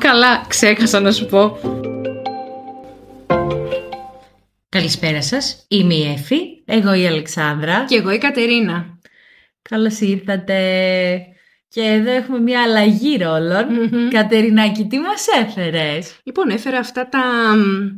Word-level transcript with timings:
καλά, 0.00 0.44
ξέχασα 0.48 1.00
να 1.00 1.12
σου 1.12 1.26
πω. 1.26 1.58
Καλησπέρα 4.68 5.22
σας, 5.22 5.64
είμαι 5.68 5.94
η 5.94 6.12
Εφη. 6.12 6.36
Εγώ 6.64 6.94
η 6.94 7.06
Αλεξάνδρα. 7.06 7.84
Και 7.88 7.96
εγώ 7.96 8.10
η 8.10 8.18
Κατερίνα. 8.18 8.98
Καλώς 9.62 10.00
ήρθατε. 10.00 10.58
Και 11.68 11.80
εδώ 11.80 12.10
έχουμε 12.10 12.38
μια 12.38 12.62
αλλαγή 12.62 13.16
ρόλων. 13.16 13.66
Κατερινάκη, 14.10 14.86
τι 14.86 14.98
μας 14.98 15.26
έφερες; 15.42 16.16
Λοιπόν, 16.22 16.48
έφερα 16.48 16.78
αυτά 16.78 17.08
τα 17.08 17.18
μ, 17.56 17.88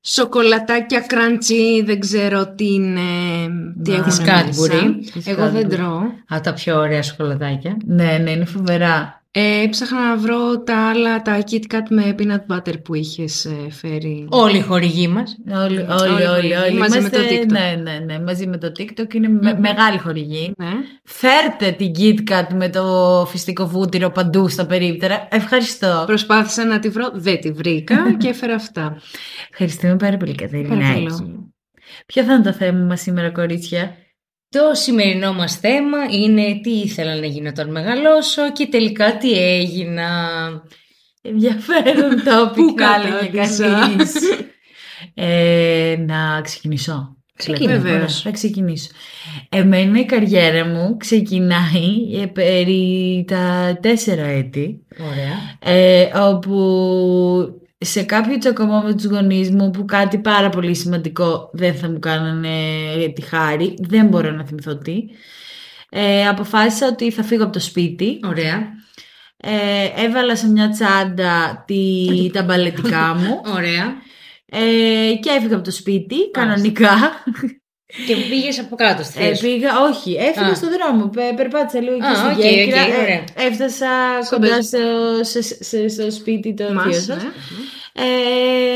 σοκολατάκια 0.00 1.00
κράντσι, 1.00 1.82
δεν 1.86 2.00
ξέρω 2.00 2.54
τι 2.54 2.72
είναι, 2.72 3.00
τι 3.82 3.90
Μα, 3.90 3.96
έχουν 3.96 4.08
της 4.08 4.18
μέσα. 4.20 4.44
Cadbury. 4.44 4.94
Της 5.12 5.26
Εγώ 5.26 5.50
δεν 5.50 5.66
Cadbury. 5.66 5.70
τρώω. 5.70 6.00
Από 6.28 6.42
τα 6.42 6.52
πιο 6.54 6.76
ωραία 6.78 7.02
σοκολατάκια. 7.02 7.76
Ναι, 7.84 8.18
ναι, 8.22 8.30
είναι 8.30 8.44
φοβερά. 8.44 9.24
Ε, 9.38 9.62
έψαχνα 9.62 10.08
να 10.08 10.16
βρω 10.16 10.58
τα 10.62 10.88
άλλα, 10.88 11.22
τα 11.22 11.38
Kit 11.50 11.74
Kat 11.74 11.82
με 11.88 12.14
peanut 12.18 12.54
butter 12.56 12.82
που 12.84 12.94
είχες 12.94 13.44
ε, 13.44 13.70
φέρει. 13.70 14.26
Όλοι 14.30 14.56
οι 14.56 14.60
χορηγοί 14.60 15.08
μας. 15.08 15.36
Όλοι, 15.50 15.78
όλοι, 15.78 15.86
Όλοι 16.00 16.12
όλοι. 16.12 16.24
χορηγοί, 16.26 16.52
όλοι. 16.54 16.78
μαζί 16.78 16.92
με 16.92 16.98
Είμαστε- 16.98 17.18
το 17.18 17.24
TikTok. 17.34 17.46
Ναι, 17.46 17.80
ναι, 17.82 17.98
ναι, 18.04 18.20
μαζί 18.20 18.46
με 18.46 18.58
το 18.58 18.72
TikTok 18.78 19.14
είναι 19.14 19.28
με- 19.28 19.58
μεγάλη 19.58 19.98
χορηγή. 19.98 20.52
Ναι. 20.56 20.68
Φέρτε 21.04 21.70
την 21.72 21.92
KitKat 21.98 22.46
με 22.54 22.68
το 22.68 22.84
φυστικό 23.30 23.66
βούτυρο 23.66 24.10
παντού 24.10 24.48
στα 24.48 24.66
περίπτερα. 24.66 25.28
Ευχαριστώ. 25.30 26.02
Προσπάθησα 26.06 26.64
να 26.64 26.78
τη 26.78 26.88
βρω, 26.88 27.10
δεν 27.14 27.40
τη 27.40 27.50
βρήκα 27.52 27.96
και 28.18 28.28
έφερα 28.28 28.54
αυτά. 28.54 28.96
Ευχαριστούμε 29.50 29.96
πάρα 29.96 30.16
πολύ, 30.16 30.34
Κατερινάκη. 30.34 30.78
Παρακαλώ. 30.82 31.50
Ποιο 32.06 32.22
θα 32.22 32.32
είναι 32.34 32.42
το 32.42 32.52
θέμα 32.52 32.84
μας 32.84 33.00
σήμερα, 33.00 33.30
κορίτσια; 33.30 33.96
Το 34.48 34.60
σημερινό 34.72 35.32
μας 35.32 35.56
θέμα 35.56 35.98
είναι 36.10 36.60
τι 36.62 36.70
ήθελα 36.70 37.14
να 37.14 37.26
γίνω 37.26 37.48
όταν 37.48 37.70
μεγαλώσω 37.70 38.52
και 38.52 38.66
τελικά 38.66 39.16
τι 39.16 39.32
έγινα. 39.32 40.08
Ενδιαφέρον 41.22 42.22
το 42.24 42.50
Πού 42.54 42.74
θα 42.78 42.94
έλεγε 43.06 43.38
κατάντησα. 43.38 43.68
κανείς. 43.68 44.12
Ε, 45.14 45.96
να 46.06 46.40
ξεκινήσω. 46.42 47.16
Ξεκινά. 47.36 47.70
Ωραία, 47.72 47.82
Βεβαίως. 47.82 48.20
Θα 48.22 48.30
ξεκινήσω. 48.30 48.88
Εμένα 49.48 49.98
η 50.00 50.04
καριέρα 50.04 50.64
μου 50.66 50.96
ξεκινάει 50.96 52.20
ε, 52.22 52.26
περί 52.26 53.24
τα 53.28 53.78
τέσσερα 53.82 54.24
έτη, 54.24 54.86
Ωραία. 55.00 55.74
ε, 55.76 56.10
όπου 56.18 57.55
σε 57.78 58.02
κάποιο 58.02 58.38
τσακωμό 58.38 58.80
με 58.80 58.94
τους 58.94 59.04
γονείς 59.04 59.50
μου 59.50 59.70
που 59.70 59.84
κάτι 59.84 60.18
πάρα 60.18 60.48
πολύ 60.48 60.74
σημαντικό 60.74 61.50
δεν 61.52 61.74
θα 61.74 61.90
μου 61.90 61.98
κάνανε 61.98 62.48
τη 63.14 63.22
χάρη, 63.22 63.74
δεν 63.78 64.06
μπορώ 64.06 64.30
να 64.30 64.46
θυμηθώ 64.46 64.76
τι, 64.76 64.96
ε, 65.88 66.28
αποφάσισα 66.28 66.86
ότι 66.86 67.10
θα 67.10 67.22
φύγω 67.22 67.44
από 67.44 67.52
το 67.52 67.60
σπίτι 67.60 68.20
Ωραία. 68.24 68.68
ε, 69.36 70.04
έβαλα 70.04 70.36
σε 70.36 70.48
μια 70.48 70.68
τσάντα 70.68 71.64
τη, 71.66 72.06
τα 72.32 72.42
μπαλετικά 72.42 73.14
μου 73.14 73.40
Ωραία. 73.54 73.94
ε, 74.46 75.14
και 75.20 75.30
έφυγα 75.30 75.54
από 75.54 75.64
το 75.64 75.70
σπίτι 75.70 76.30
κανονικά. 76.30 76.96
Και 78.06 78.16
πήγες 78.30 78.58
από 78.60 78.76
κάτω 78.76 79.02
στη 79.02 79.22
Ε, 79.22 79.26
θέση 79.26 79.34
σου. 79.36 79.42
πήγα, 79.46 79.70
όχι, 79.90 80.12
έφυγα 80.20 80.46
Α. 80.46 80.54
στον 80.54 80.68
δρόμο. 80.70 81.08
Πε, 81.08 81.22
περπάτησα 81.36 81.80
λίγο 81.80 81.94
εκεί 81.94 82.04
Α, 82.06 82.14
στην 82.14 82.30
οκ, 82.30 82.36
Κέρκυρα. 82.40 82.82
οκ, 82.82 82.88
Ε, 82.88 83.00
ωραία. 83.02 83.24
έφτασα 83.46 83.86
Στον 84.24 84.40
κοντά 84.40 84.54
πεζ- 84.54 84.66
στο, 84.66 84.78
σε, 85.20 85.42
σε- 85.64 85.88
στο 85.88 86.10
σπίτι 86.10 86.54
των 86.54 86.72
Μας, 86.72 86.84
θείων 86.84 86.94
ναι. 87.18 87.22
σας. 87.24 87.32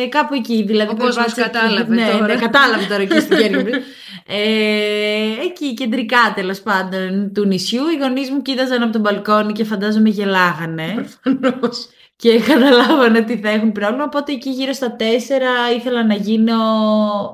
Ε, 0.03 0.07
κάπου 0.09 0.35
εκεί, 0.35 0.63
δηλαδή. 0.67 0.91
Ο 0.93 0.97
κόσμος 0.97 1.15
περπάτησα 1.15 1.45
εκεί. 1.45 1.51
κατάλαβε 1.51 1.95
ναι, 1.95 2.07
τώρα. 2.11 2.27
Ναι, 2.27 2.35
κατάλαβε 2.35 2.85
τώρα 2.85 3.03
εκεί 3.03 3.21
στην 3.21 3.37
Κέρκυρα. 3.37 3.79
ε, 4.27 5.45
εκεί, 5.45 5.75
κεντρικά 5.75 6.33
τέλος 6.35 6.61
πάντων 6.61 7.33
του 7.35 7.45
νησιού. 7.47 7.83
Οι 7.89 7.99
γονείς 8.01 8.31
μου 8.31 8.43
κοίταζαν 8.43 8.83
από 8.83 8.93
τον 8.93 9.01
μπαλκόνι 9.01 9.53
και 9.53 9.65
φαντάζομαι 9.65 10.09
γελάγανε. 10.09 11.07
Προφανώς. 11.23 11.89
και 12.17 12.39
καταλάβανε 12.41 13.19
ότι 13.19 13.37
θα 13.43 13.51
έχουν 13.51 13.73
πρόβλημα. 13.73 14.05
Οπότε 14.05 14.33
εκεί 14.33 14.51
γύρω 14.51 14.73
στα 14.73 14.97
τέσσερα 14.97 15.51
ήθελα 15.77 16.05
να 16.07 16.15
γίνω 16.15 16.55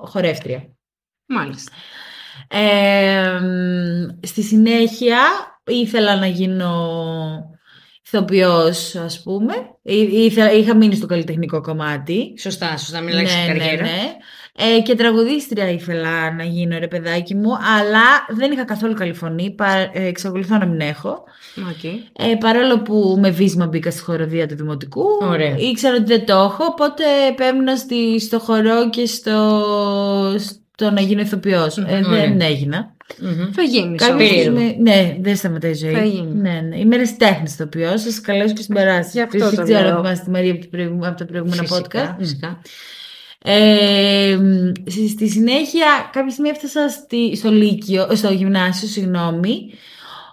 χορεύτρια. 0.05 0.76
Μάλιστα. 1.27 1.73
Ε, 2.49 3.39
στη 4.23 4.43
συνέχεια 4.43 5.19
ήθελα 5.67 6.17
να 6.17 6.27
γίνω 6.27 6.75
ηθοποιός 8.07 8.95
ας 8.95 9.23
πούμε. 9.23 9.55
Ή- 9.83 10.25
Ήθελα, 10.25 10.53
είχα 10.53 10.77
μείνει 10.77 10.95
στο 10.95 11.07
καλλιτεχνικό 11.07 11.61
κομμάτι. 11.61 12.35
Σωστά, 12.39 12.77
σωστά, 12.77 13.01
μην 13.01 13.15
αλλάξεις 13.15 13.37
ναι, 13.39 13.47
καριέρα. 13.47 13.83
ναι, 13.83 13.89
ναι. 13.91 14.17
Ε, 14.59 14.81
και 14.81 14.95
τραγουδίστρια 14.95 15.71
ήθελα 15.71 16.33
να 16.33 16.45
γίνω 16.45 16.79
ρε 16.79 16.89
παιδάκι 16.89 17.35
μου, 17.35 17.51
αλλά 17.79 18.03
δεν 18.29 18.53
είχα 18.53 18.65
καθόλου 18.65 18.95
καλή 18.95 19.13
φωνή, 19.15 19.51
πα, 19.51 19.67
ε, 19.77 19.91
εξακολουθώ 19.93 20.57
να 20.59 20.67
μην 20.67 20.81
έχω. 20.81 21.25
Οκ. 21.71 21.85
Ε, 22.13 22.35
παρόλο 22.41 22.81
που 22.83 23.17
με 23.21 23.31
βίσμα 23.31 23.67
μπήκα 23.67 23.91
στη 23.91 24.01
χορωδία 24.01 24.47
του 24.47 24.57
Δημοτικού, 24.57 25.05
Ωραία. 25.23 25.57
ήξερα 25.57 25.95
ότι 25.95 26.05
δεν 26.05 26.27
το 26.27 26.33
έχω, 26.33 26.65
οπότε 26.65 27.05
επέμεινα 27.31 27.77
στη, 27.77 28.21
στο 28.21 28.39
χορό 28.39 28.91
και 28.91 29.07
στο, 29.07 29.63
στο 30.79 30.91
να 30.91 31.01
γίνω 31.01 31.21
ηθοποιός. 31.21 31.79
Ε, 31.79 31.83
ωραία. 31.83 32.21
δεν 32.21 32.41
έγινα. 32.41 32.95
Μμμ. 33.21 33.53
Θα 33.53 33.63
γίνεις 33.63 34.01
Κάποια 34.01 34.17
περίεργο. 34.17 34.57
στιγμή- 34.59 34.77
Ναι, 34.81 35.17
δεν 35.21 35.37
σταματάει 35.37 35.71
η 35.71 35.75
ζωή. 35.75 35.93
Θα 35.93 36.05
γίνεις. 36.05 36.35
Ναι, 36.35 36.61
ναι. 36.69 36.79
Είμαι 36.79 36.97
τέχνη 37.19 37.43
ηθοποιός. 37.47 38.01
Σας 38.01 38.21
καλέσω 38.21 38.55
και 38.55 38.63
στην 38.63 38.75
παράσταση. 38.75 39.11
Γι' 39.19 39.23
αυτό 39.23 39.39
Δεν 39.39 39.55
το 39.57 39.63
ξέρω 39.63 39.81
λέω. 39.87 39.97
αν 39.97 40.03
θυμάστε 40.03 40.25
τη 40.25 40.31
Μαρία 40.31 40.53
από, 40.53 40.61
το 40.61 40.69
προηγου- 40.71 41.07
από 41.07 41.19
τα 41.19 41.25
προηγούμενα 41.25 41.63
Φυσικά, 41.63 42.13
podcast. 42.13 42.17
φυσικά. 42.19 42.61
Ε, 43.43 44.37
μ, 44.41 44.73
στη, 44.91 45.09
στη 45.09 45.29
συνέχεια, 45.29 45.87
κάποια 46.13 46.31
στιγμή 46.31 46.51
έφτασα 46.51 46.89
στη, 46.89 47.37
στο 47.37 47.51
Λύκειο, 47.51 48.09
στο 48.15 48.33
γυμνάσιο, 48.33 48.89
συγγνώμη, 48.89 49.71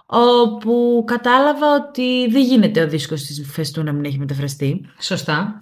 όπου 0.06 1.04
κατάλαβα 1.06 1.66
ότι 1.74 2.28
δεν 2.30 2.42
γίνεται 2.42 2.82
ο 2.82 2.88
δίσκος 2.88 3.22
της 3.22 3.46
Φεστού 3.52 3.82
να 3.82 3.92
μην 3.92 4.04
έχει 4.04 4.18
μεταφραστεί. 4.18 4.80
Σωστά. 5.00 5.58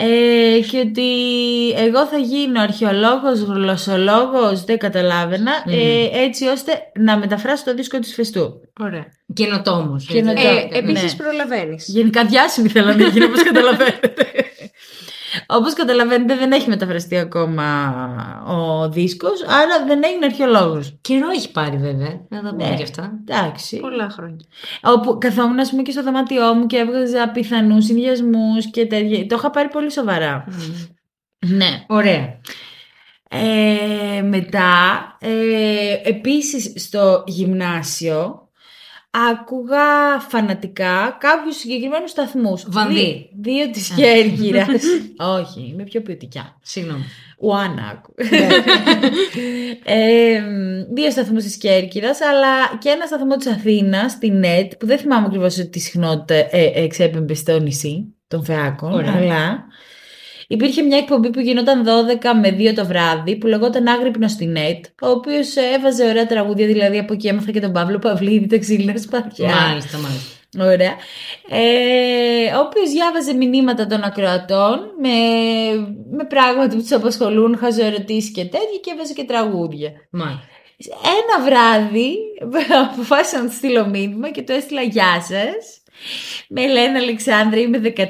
Ε, 0.00 0.60
και 0.70 0.78
ότι 0.78 1.10
εγώ 1.76 2.06
θα 2.06 2.18
γίνω 2.18 2.60
αρχαιολόγος, 2.60 3.40
γλωσσολόγος, 3.40 4.64
δεν 4.64 4.78
καταλάβαινα, 4.78 5.52
ε, 5.66 6.08
έτσι 6.24 6.46
ώστε 6.46 6.72
να 6.98 7.18
μεταφράσω 7.18 7.64
το 7.64 7.74
δίσκο 7.74 7.98
της 7.98 8.14
Φεστού. 8.14 8.60
Ωραία. 8.80 9.06
Καινοτόμος. 9.32 10.06
Καινοτόμος. 10.06 10.44
έτσι. 10.44 10.68
Ε, 10.72 10.78
επίσης 10.78 11.16
ναι. 11.16 11.24
προλαβαίνεις. 11.24 11.88
Γενικά 11.88 12.24
διάσημη 12.24 12.68
θέλω 12.68 12.94
να 12.94 13.06
γίνω, 13.06 13.24
όπως 13.24 13.42
καταλαβαίνετε. 13.42 14.26
όπως 15.50 15.72
καταλαβαίνετε 15.72 16.36
δεν 16.36 16.52
έχει 16.52 16.68
μεταφραστεί 16.68 17.18
ακόμα 17.18 17.64
ο 18.48 18.88
δίσκος, 18.88 19.42
άρα 19.42 19.86
δεν 19.86 20.02
έγινε 20.04 20.24
αρχαιολόγος. 20.24 20.98
Καιρό 21.00 21.28
έχει 21.30 21.50
πάρει 21.50 21.76
βέβαια. 21.76 22.20
Να 22.28 22.42
τα 22.42 22.50
πούμε 22.50 22.68
Ναι. 22.68 22.76
και 22.76 22.82
αυτά. 22.82 23.12
Εντάξει. 23.28 23.76
Πολλά 23.76 24.08
χρόνια. 24.10 24.44
Όπου 24.82 25.18
καθόμουν 25.18 25.58
ας 25.58 25.70
πούμε 25.70 25.82
και 25.82 25.90
στο 25.90 26.02
δωμάτιό 26.02 26.54
μου 26.54 26.66
και 26.66 26.76
έβγαζα 26.76 27.28
πιθανούς 27.30 27.84
συνδυασμούς 27.84 28.70
και 28.70 28.86
τέτοια. 28.86 29.26
Το 29.26 29.34
είχα 29.38 29.50
πάρει 29.50 29.68
πολύ 29.68 29.92
σοβαρά. 29.92 30.44
Ναι. 31.46 31.84
Ωραία. 31.86 32.40
Ε, 33.30 34.22
μετά, 34.22 34.70
ε, 35.20 36.08
επίσης 36.08 36.72
στο 36.86 37.24
γυμνάσιο, 37.26 38.47
άκουγα 39.30 40.20
φανατικά 40.28 41.16
κάποιους 41.20 41.56
συγκεκριμένους 41.56 42.10
σταθμούς. 42.10 42.64
Βανδύ. 42.68 43.30
Δύο, 43.40 43.54
δύο 43.54 43.70
της 43.70 43.94
Κέρκυρας. 43.96 44.82
Όχι, 45.38 45.70
είμαι 45.72 45.82
πιο 45.82 46.02
ποιοτικιά. 46.02 46.58
Συγγνώμη. 46.62 47.04
Ουάνα 47.40 47.88
άκου. 47.92 48.14
ε, 49.84 50.42
δύο 50.94 51.10
σταθμούς 51.10 51.42
της 51.42 51.56
Κέρκυρας, 51.56 52.20
αλλά 52.20 52.78
και 52.78 52.88
ένα 52.88 53.06
σταθμό 53.06 53.36
της 53.36 53.46
Αθήνας, 53.46 54.18
την 54.18 54.38
ΝΕΤ, 54.38 54.72
που 54.74 54.86
δεν 54.86 54.98
θυμάμαι 54.98 55.26
ακριβώς 55.26 55.54
τι 55.54 55.78
συχνότητα 55.78 56.34
ε, 56.34 56.70
εξέπεμπε 56.74 57.34
στο 57.34 57.58
νησί 57.58 58.14
των 58.28 58.44
Φεάκων, 58.44 58.92
Ωραία. 58.92 59.14
αλλά 59.16 59.64
υπήρχε 60.48 60.82
μια 60.82 60.98
εκπομπή 60.98 61.30
που 61.30 61.40
γινόταν 61.40 61.84
12 61.84 61.88
με 62.40 62.70
2 62.70 62.72
το 62.74 62.86
βράδυ, 62.86 63.36
που 63.36 63.46
λεγόταν 63.46 63.86
Άγρυπνος 63.86 64.30
στη 64.30 64.46
ΝΕΤ, 64.46 64.84
ο 65.00 65.08
οποίος 65.08 65.56
ε, 65.56 65.60
έβαζε 65.76 66.08
ωραία 66.08 66.26
τραγούδια, 66.26 66.66
δηλαδή 66.66 66.98
από 66.98 67.12
εκεί 67.12 67.28
έμαθα 67.28 67.50
και 67.50 67.60
τον 67.60 67.72
Παύλο 67.72 67.98
Παυλίδη, 67.98 68.46
τα 68.46 68.58
ξύλινα 68.58 68.98
σπαθιά. 68.98 69.48
Μάλιστα, 69.48 69.98
μάλιστα. 69.98 70.36
Ωραία. 70.60 70.96
Ε, 71.48 72.54
ο 72.54 72.60
οποίος 72.60 72.90
διάβαζε 72.90 73.32
μηνύματα 73.32 73.86
των 73.86 74.02
ακροατών 74.02 74.80
με, 75.00 75.08
με 76.10 76.24
πράγματα 76.24 76.74
που 76.74 76.80
τους 76.80 76.92
απασχολούν, 76.92 77.58
χαζοερωτήσει 77.58 78.32
και 78.32 78.42
τέτοια 78.42 78.78
και 78.82 78.90
έβαζε 78.94 79.12
και 79.12 79.24
τραγούδια. 79.24 79.90
Μάλιστα. 80.10 80.46
Ένα 80.86 81.44
βράδυ 81.44 82.16
αποφάσισα 82.92 83.42
να 83.42 83.48
του 83.48 83.54
στείλω 83.54 83.86
μήνυμα 83.86 84.30
και 84.30 84.42
το 84.42 84.52
έστειλα 84.52 84.82
Γεια 84.82 85.20
σας. 85.20 85.77
Με 86.48 86.66
λένε 86.66 86.98
Αλεξάνδρα, 86.98 87.60
είμαι 87.60 87.80
13. 87.96 88.06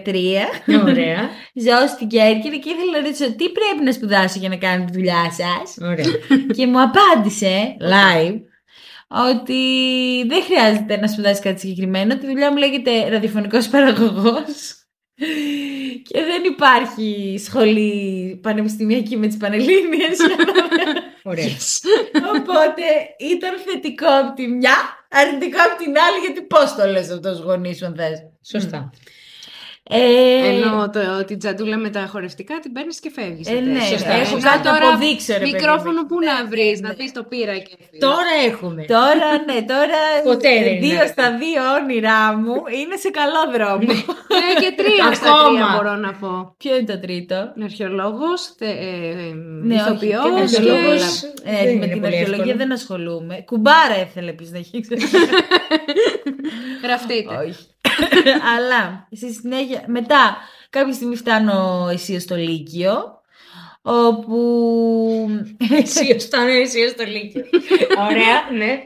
Ωραία. 0.82 1.30
Ζω 1.64 1.86
στην 1.94 2.08
Κέρκυρα 2.08 2.56
και 2.56 2.70
ήθελα 2.70 2.90
να 2.92 3.00
ρωτήσω 3.00 3.24
τι 3.24 3.48
πρέπει 3.48 3.84
να 3.84 3.92
σπουδάσω 3.92 4.38
για 4.38 4.48
να 4.48 4.56
κάνω 4.56 4.84
τη 4.84 4.92
δουλειά 4.92 5.32
σας; 5.32 5.76
Ωραία. 5.88 6.06
και 6.56 6.66
μου 6.66 6.80
απάντησε 6.82 7.76
live 7.80 8.40
ότι 9.08 9.62
δεν 10.26 10.42
χρειάζεται 10.42 10.96
να 10.96 11.06
σπουδάσεις 11.06 11.40
κάτι 11.40 11.60
συγκεκριμένο. 11.60 12.18
Τη 12.18 12.26
δουλειά 12.26 12.50
μου 12.50 12.56
λέγεται 12.56 13.08
ραδιοφωνικός 13.08 13.68
παραγωγός 13.68 14.78
και 16.08 16.20
δεν 16.20 16.44
υπάρχει 16.44 17.40
σχολή 17.44 18.38
πανεπιστημιακή 18.42 19.16
με 19.16 19.26
τις 19.26 19.36
Πανελλήνιες. 19.36 20.18
Ωραία. 21.28 21.56
Οπότε 22.36 22.84
ήταν 23.18 23.58
θετικό 23.66 24.06
από 24.22 24.34
τη 24.34 24.46
μια, 24.46 24.76
αρνητικό 25.10 25.58
από 25.60 25.82
την 25.82 25.98
άλλη, 25.98 26.18
γιατί 26.24 26.42
πώς 26.42 26.74
το 26.74 26.86
λες 26.86 27.10
αυτός 27.10 27.34
στους 27.36 27.46
γονείς 27.46 27.76
σου 27.76 27.86
αν 27.86 27.94
θες. 27.96 28.18
Σωστά. 28.42 28.90
Ε, 29.90 30.48
Ενώ 30.48 30.90
το, 30.90 31.24
την 31.24 31.38
τζαντούλα 31.38 31.76
με 31.76 31.88
τα 31.90 32.08
χορευτικά 32.12 32.58
την 32.62 32.72
παίρνεις 32.72 33.00
και 33.00 33.10
φεύγεις. 33.10 33.48
Ε, 33.48 33.52
ναι, 33.52 33.80
σωστά. 33.80 34.12
έχω 34.12 34.36
Ενώ 34.36 34.44
κάτι 34.48 34.64
να 34.66 34.72
τώρα 34.72 34.88
αποδείξω, 34.88 35.32
ρε 35.32 35.38
παιδί 35.38 35.50
Μικρόφωνο 35.52 36.00
μου. 36.00 36.06
που 36.06 36.16
να 36.28 36.46
βρεις, 36.50 36.80
να 36.80 36.94
πεις 36.94 37.12
το 37.12 37.22
πήρα 37.22 37.52
και 37.58 37.72
έφυγα. 37.80 37.98
Τώρα 38.08 38.32
έχουμε. 38.48 38.82
Τώρα, 38.96 39.28
ναι, 39.46 39.58
τώρα 39.72 40.00
Ποτέ 40.24 40.48
δεν 40.48 40.66
είναι. 40.72 40.86
δύο 40.86 41.06
στα 41.06 41.26
δύο 41.42 41.62
όνειρά 41.80 42.22
μου 42.42 42.54
είναι 42.78 42.96
σε 43.04 43.10
καλό 43.20 43.42
δρόμο. 43.56 43.92
Ναι, 44.34 44.48
και 44.62 44.70
τρία 44.80 45.06
στα 45.20 45.30
Ακόμα. 45.32 45.48
τρία 45.48 45.66
μπορώ 45.74 45.94
να 45.96 46.12
πω. 46.20 46.54
Ποιο 46.58 46.76
είναι 46.76 46.86
το 46.92 46.98
τρίτο; 47.00 47.38
Αρχαιολόγος, 47.68 48.40
ε, 48.58 48.72
Ναι, 49.68 49.74
όχι, 49.74 49.82
ηθοποιός 49.84 50.22
και 50.24 50.30
με 50.30 50.38
δεν 50.38 50.46
και- 50.48 50.54
θέλω 50.56 50.74
και- 50.74 50.82
πολλά. 50.88 51.08
δεν 51.44 51.54
Ε, 51.66 51.70
είναι 51.70 51.78
με 51.78 51.86
την 51.92 52.00
πολύ 52.00 52.06
αρχαιολογία 52.16 52.44
εύκολο. 52.44 52.56
δεν 52.56 52.72
ασχολούμαι. 52.72 53.42
Κουμπάρα 53.50 53.96
ήθελε 54.06 54.30
επίσης 54.30 54.52
να 54.52 54.58
έχει 54.58 54.80
Γραφτείτε. 56.82 57.34
Όχι. 57.34 57.66
Αλλά 58.56 59.08
στη 59.16 59.32
συνέχεια, 59.32 59.84
μετά 59.86 60.36
κάποια 60.70 60.92
στιγμή 60.92 61.16
φτάνω 61.16 61.88
εσύ 61.92 62.20
στο 62.20 62.36
Λύκειο, 62.36 63.20
όπου, 63.82 64.38
Εσύ 65.78 66.18
φτάνω 66.18 66.50
εσύ 66.50 66.88
στο 66.88 67.04
Λύκειο. 67.04 67.44
Ωραία, 67.98 68.58
ναι. 68.58 68.80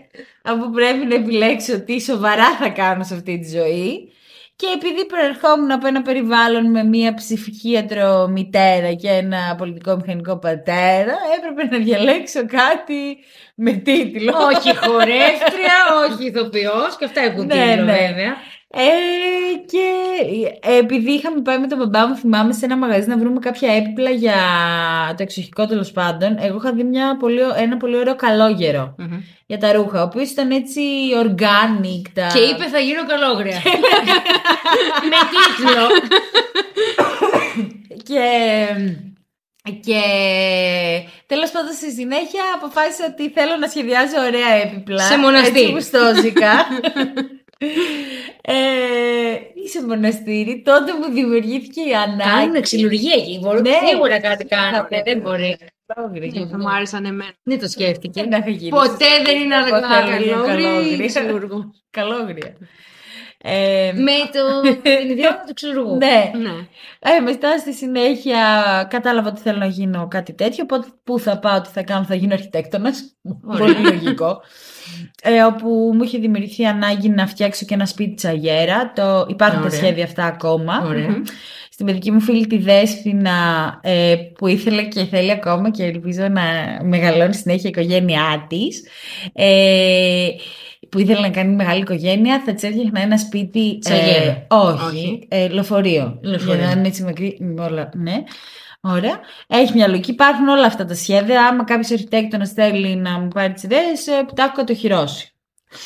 όπου 0.52 0.70
πρέπει 0.70 1.06
να 1.06 1.14
επιλέξω 1.14 1.81
τι 1.81 2.00
σοβαρά 2.00 2.56
θα 2.56 2.69
κάνω 2.69 3.04
σε 3.04 3.14
αυτή 3.14 3.38
τη 3.38 3.49
ζωή. 3.49 4.12
Και 4.62 4.68
επειδή 4.74 5.06
προερχόμουν 5.06 5.70
από 5.70 5.86
ένα 5.86 6.02
περιβάλλον 6.02 6.70
με 6.70 6.82
μία 6.84 7.14
ψυχίατρο 7.14 8.28
μητέρα 8.28 8.92
και 8.92 9.08
ένα 9.08 9.54
πολιτικό 9.58 9.96
μηχανικό 9.96 10.38
πατέρα, 10.38 11.14
έπρεπε 11.36 11.76
να 11.76 11.84
διαλέξω 11.84 12.46
κάτι 12.46 13.18
με 13.54 13.72
τίτλο. 13.72 14.32
όχι 14.36 14.76
χορεύτρια, 14.76 15.76
όχι 16.08 16.26
ηθοποιός 16.26 16.96
και 16.98 17.04
αυτά 17.04 17.20
έχουν 17.20 17.46
Ναι, 17.46 17.54
τίτλο 17.54 17.84
ναι. 17.84 17.92
βέβαια. 17.92 18.36
Ε, 18.74 19.56
και 19.66 19.86
ε, 20.60 20.78
επειδή 20.78 21.10
είχαμε 21.10 21.40
πάει 21.40 21.58
με 21.58 21.66
τον 21.66 21.78
μπαμπά 21.78 22.06
μου, 22.08 22.14
θυμάμαι 22.16 22.52
σε 22.52 22.64
ένα 22.64 22.76
μαγαζί 22.76 23.08
να 23.08 23.19
βρούμε 23.19 23.38
κάποια 23.38 23.72
έπιπλα 23.74 24.10
για 24.10 24.34
το 25.16 25.22
εξοχικό 25.22 25.66
τέλος 25.66 25.92
πάντων. 25.92 26.36
Εγώ 26.40 26.56
είχα 26.56 26.72
δει 26.72 26.84
μια 26.84 27.16
πολύ, 27.16 27.40
ένα 27.56 27.76
πολύ 27.76 27.96
ωραίο 27.96 28.16
καλόγερο 28.16 28.94
Μμμ. 28.98 29.20
για 29.46 29.58
τα 29.58 29.72
ρούχα, 29.72 30.00
ο 30.00 30.04
οποίος 30.04 30.30
ήταν 30.30 30.50
έτσι 30.50 30.80
organic. 31.24 32.10
Τα... 32.14 32.26
Και 32.34 32.38
είπε 32.38 32.69
θα 32.69 32.78
γίνω 32.78 33.06
καλόγρια. 33.06 33.62
Με 35.10 35.19
τίτλο. 35.32 35.86
Και, 38.02 38.26
και 39.80 40.00
τέλος 41.26 41.50
πάντων 41.50 41.72
στη 41.72 41.92
συνέχεια 41.92 42.42
αποφάσισα 42.54 43.04
ότι 43.10 43.30
θέλω 43.30 43.56
να 43.56 43.69
σχεδιάζω 43.69 44.16
ωραία 44.26 44.52
έπιπλα. 44.62 45.02
Σε 45.02 45.19
μοναστήρι. 45.19 45.60
Έτσι 45.60 45.72
γουστόζικα. 45.72 46.52
ε, 48.40 48.54
ή 49.64 49.68
σε 49.68 49.86
μοναστήρι. 49.86 50.62
Τότε 50.64 50.92
μου 50.92 51.12
δημιουργήθηκε 51.14 51.80
η 51.80 51.94
ανάγκη. 51.94 52.22
Κάνουν 52.30 52.62
ξυλουργία 52.62 53.14
εκεί. 53.14 53.38
Μπορούν 53.42 53.62
Ναι. 53.62 53.78
σίγουρα 53.88 54.20
κάτι 54.20 54.44
κάνουν. 54.44 54.72
Θα 54.72 54.88
Δεν 55.04 55.20
μπορεί. 55.20 55.56
Ε, 56.34 56.46
Θα 56.50 56.58
μου 56.58 56.70
άρεσαν 56.70 57.04
εμένα. 57.04 57.32
Δεν 57.42 57.58
το 57.58 57.68
σκέφτηκε. 57.68 58.22
Δεν 58.22 58.32
έχω 58.32 58.48
γυρίσει. 58.50 58.68
Ποτέ 58.68 59.06
δεν 59.24 59.36
είναι 59.40 59.54
Εγώ 59.54 59.64
θέλω 59.66 60.18
λίγο 60.24 60.44
καλόγρι 60.44 60.68
καλόγρια. 60.68 61.06
ξυλουργό. 61.06 61.70
Καλόγρια. 61.90 62.56
Ε, 63.44 63.92
Με 63.94 64.12
το... 64.32 64.70
την 65.00 65.10
ιδιότητα 65.10 65.44
του 65.46 65.54
ξυλουργού. 65.54 65.96
ναι. 65.96 66.30
Ναι. 66.42 66.50
Ε, 66.98 67.20
μετά 67.20 67.58
στη 67.58 67.74
συνέχεια 67.74 68.40
κατάλαβα 68.90 69.28
ότι 69.28 69.40
θέλω 69.40 69.58
να 69.58 69.66
γίνω 69.66 70.08
κάτι 70.10 70.32
τέτοιο. 70.32 70.64
Οπότε 70.64 70.86
πού 71.04 71.18
θα 71.18 71.38
πάω, 71.38 71.60
τι 71.60 71.68
θα 71.68 71.82
κάνω, 71.82 72.04
θα 72.04 72.14
γίνω 72.14 72.34
αρχιτέκτονας. 72.34 73.16
Πολύ 73.58 73.74
λογικό. 73.74 74.40
Ε, 75.22 75.42
όπου 75.42 75.68
μου 75.94 76.02
είχε 76.02 76.18
δημιουργηθεί 76.18 76.66
ανάγκη 76.66 77.08
να 77.08 77.26
φτιάξω 77.26 77.64
και 77.66 77.74
ένα 77.74 77.86
σπίτι 77.86 78.14
τσαγέρα. 78.14 78.92
Το... 78.92 79.26
Υπάρχουν 79.28 79.60
τα 79.60 79.66
Ωραία. 79.66 79.78
σχέδια 79.78 80.04
αυτά 80.04 80.24
ακόμα. 80.24 80.82
Ωραία. 80.86 81.22
Στην 81.72 81.86
παιδική 81.86 82.10
μου 82.10 82.20
φίλη 82.20 82.46
τη 82.46 82.58
Δέσποινα 82.58 83.32
ε, 83.82 84.14
που 84.38 84.46
ήθελε 84.46 84.82
και 84.82 85.04
θέλει 85.04 85.30
ακόμα 85.30 85.70
και 85.70 85.84
ελπίζω 85.84 86.28
να 86.28 86.42
μεγαλώνει 86.82 87.34
συνέχεια 87.34 87.70
η 87.74 87.80
οικογένειά 87.80 88.46
της 88.48 88.84
ε, 89.32 90.28
που 90.88 90.98
ήθελε 90.98 91.20
να 91.20 91.30
κάνει 91.30 91.54
μεγάλη 91.54 91.80
οικογένεια 91.80 92.42
θα 92.44 92.54
της 92.54 92.62
έφτιαχνα 92.62 93.00
ένα 93.00 93.19
σπίτι 93.19 93.78
Τσαγέρα. 93.78 94.30
ε, 94.30 94.46
όχι, 94.48 94.84
Όχι. 94.86 95.26
Ε, 95.28 95.48
λεωφορείο 95.48 96.19
Λεωφορείο. 96.22 96.54
για 96.54 96.66
να 96.66 96.72
είναι 96.72 96.88
έτσι 96.88 97.02
μικρή 97.02 97.56
όλα, 97.58 97.90
ναι 97.94 98.22
Ωραία. 98.80 99.20
Έχει 99.46 99.72
μια 99.74 99.88
λογική. 99.88 100.10
Υπάρχουν 100.10 100.48
όλα 100.48 100.66
αυτά 100.66 100.84
τα 100.84 100.94
σχέδια. 100.94 101.46
Άμα 101.46 101.64
κάποιος 101.64 101.90
αρχιτέκτονας 101.90 102.52
θέλει 102.52 102.96
να 102.96 103.19
μου 103.19 103.28
πάρει 103.28 103.52
τις 103.52 103.62
ιδέες, 103.62 104.04
τα 104.34 104.42
έχω 104.42 104.52
κατοχυρώσει. 104.54 105.31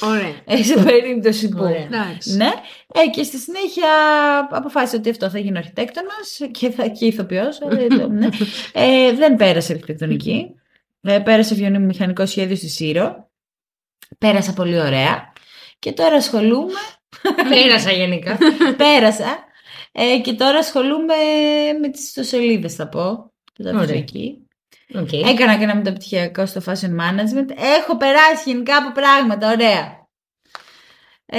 Ωραία. 0.03 0.35
Ε, 0.45 0.63
σε 0.63 0.83
περίπτωση 0.83 1.49
που. 1.49 1.59
Ωραία. 1.61 1.77
Εντάξει. 1.83 2.37
Ναι, 2.37 2.51
ε, 2.95 3.07
και 3.13 3.23
στη 3.23 3.37
συνέχεια 3.39 3.89
αποφάσισα 4.51 4.97
ότι 4.99 5.11
αυτό 5.11 5.31
θα 5.31 5.39
γίνω 5.39 5.59
αρχιτέκτονας 5.59 6.41
και, 6.51 6.71
θα, 6.71 6.89
και 6.89 7.07
ηθοποιός. 7.07 7.59
ε, 7.61 7.87
το- 7.87 8.09
ναι. 8.19 8.29
ε, 8.73 9.13
δεν 9.13 9.37
πέρασε 9.37 9.73
αρχιτεκτονική. 9.73 10.47
Ε, 11.01 11.19
πέρασε 11.19 11.55
βιομηχανικό 11.55 12.27
σχέδιο 12.27 12.57
στη 12.57 12.69
Σύρο. 12.69 13.31
Πέρασα 14.19 14.53
πολύ 14.53 14.81
ωραία. 14.81 15.33
Και 15.79 15.93
τώρα 15.93 16.15
ασχολούμαι. 16.17 16.81
Πέρασα 17.51 17.91
γενικά. 17.93 18.39
πέρασα. 18.83 19.45
Ε, 19.93 20.19
και 20.19 20.33
τώρα 20.33 20.59
ασχολούμαι 20.59 21.15
με 21.81 21.89
τις 21.89 22.05
ιστοσελίδες 22.05 22.75
θα 22.75 22.89
πω. 22.89 23.33
Και 23.53 23.63
τα 23.63 23.69
Ωραία. 23.71 23.81
βρίσκω 23.83 23.99
εκεί. 24.03 24.46
Οκ. 24.95 25.13
Έκανα 25.13 25.57
και 25.57 25.63
ένα 25.63 25.75
μεταπτυχιακό 25.75 26.47
στο 26.47 26.61
fashion 26.67 26.91
management. 27.01 27.51
Έχω 27.79 27.97
περάσει 27.97 28.51
γενικά 28.51 28.77
από 28.77 28.93
πράγματα, 28.93 29.51
ωραία. 29.53 29.96
Ε, 31.29 31.39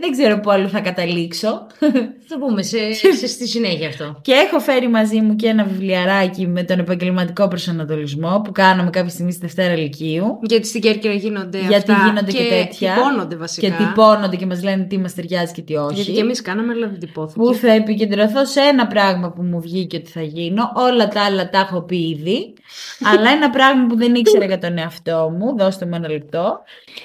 δεν 0.00 0.10
ξέρω 0.10 0.40
πού 0.40 0.50
άλλο 0.50 0.68
θα 0.68 0.80
καταλήξω. 0.80 1.66
Θα 1.78 2.38
το 2.38 2.46
πούμε 2.46 2.62
σε, 2.62 2.92
σε- 2.92 3.26
στη 3.26 3.48
συνέχεια 3.48 3.88
αυτό. 3.88 4.18
Και 4.22 4.32
έχω 4.32 4.60
φέρει 4.60 4.88
μαζί 4.88 5.20
μου 5.20 5.36
και 5.36 5.46
ένα 5.48 5.64
βιβλιαράκι 5.64 6.46
με 6.46 6.62
τον 6.62 6.78
επαγγελματικό 6.78 7.48
προσανατολισμό 7.48 8.40
που 8.44 8.52
κάναμε 8.52 8.90
κάποια 8.90 9.10
στιγμή 9.10 9.32
στη 9.32 9.40
Δευτέρα 9.40 9.76
Λυκείου. 9.76 10.38
Γιατί 10.42 10.66
στην 10.66 10.80
Κέρκυρα 10.80 11.12
γίνονται 11.14 11.58
Γιατί 11.58 11.74
αυτά 11.92 12.04
γίνονται 12.06 12.32
και 12.32 12.48
τέτοια. 12.48 12.94
τυπώνονται 12.94 13.36
βασικά. 13.36 13.66
Και 13.68 13.72
τυπώνονται 13.72 14.36
και 14.36 14.46
μας 14.46 14.62
λένε 14.62 14.84
τι 14.84 14.98
μας 14.98 15.14
ταιριάζει 15.14 15.52
και 15.52 15.62
τι 15.62 15.74
όχι. 15.76 15.94
Γιατί 15.94 16.12
και 16.12 16.20
εμείς 16.20 16.42
κάναμε, 16.42 16.72
αλλά 16.72 16.88
δεν 16.88 16.98
τυπώθηκε. 16.98 17.40
Που 17.40 17.54
θα 17.54 17.72
επικεντρωθώ 17.72 18.44
σε 18.46 18.60
ένα 18.60 18.86
πράγμα 18.86 19.30
που 19.32 19.42
μου 19.42 19.60
βγήκε 19.60 19.96
ότι 19.96 20.10
θα 20.10 20.22
γίνω. 20.22 20.72
Όλα 20.74 21.08
τα 21.08 21.22
άλλα 21.22 21.50
τα 21.50 21.58
έχω 21.58 21.82
πει 21.82 21.96
ήδη. 22.08 22.54
αλλά 23.14 23.30
ένα 23.30 23.50
πράγμα 23.50 23.86
που 23.86 23.96
δεν 23.96 24.14
ήξερα 24.14 24.44
για 24.44 24.58
τον 24.58 24.78
εαυτό 24.78 25.32
μου, 25.38 25.56
δώστε 25.58 25.86
μου 25.86 25.94
ένα 25.94 26.08
λεπτό, 26.10 26.60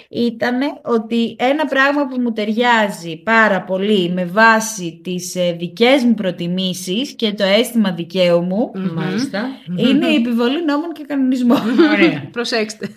ήταν 0.10 0.60
ότι 0.84 1.36
ένα 1.40 1.66
πράγμα 1.66 2.08
που 2.08 2.13
μου 2.20 2.32
ταιριάζει 2.34 3.22
πάρα 3.24 3.62
πολύ 3.62 4.10
με 4.10 4.26
βάση 4.26 5.00
τις 5.04 5.36
ε, 5.36 5.56
δικές 5.60 6.04
μου 6.04 6.14
προτιμήσεις 6.14 7.16
και 7.16 7.34
το 7.34 7.44
αίσθημα 7.44 7.92
δικαίου 7.92 8.42
μου, 8.42 8.72
Μάλιστα. 8.96 9.46
είναι 9.76 10.08
η 10.08 10.16
επιβολή 10.16 10.66
νόμων 10.66 10.92
και 10.94 11.04
κανονισμών. 11.08 11.62
Ωραία. 11.94 12.24
Προσέξτε. 12.32 12.90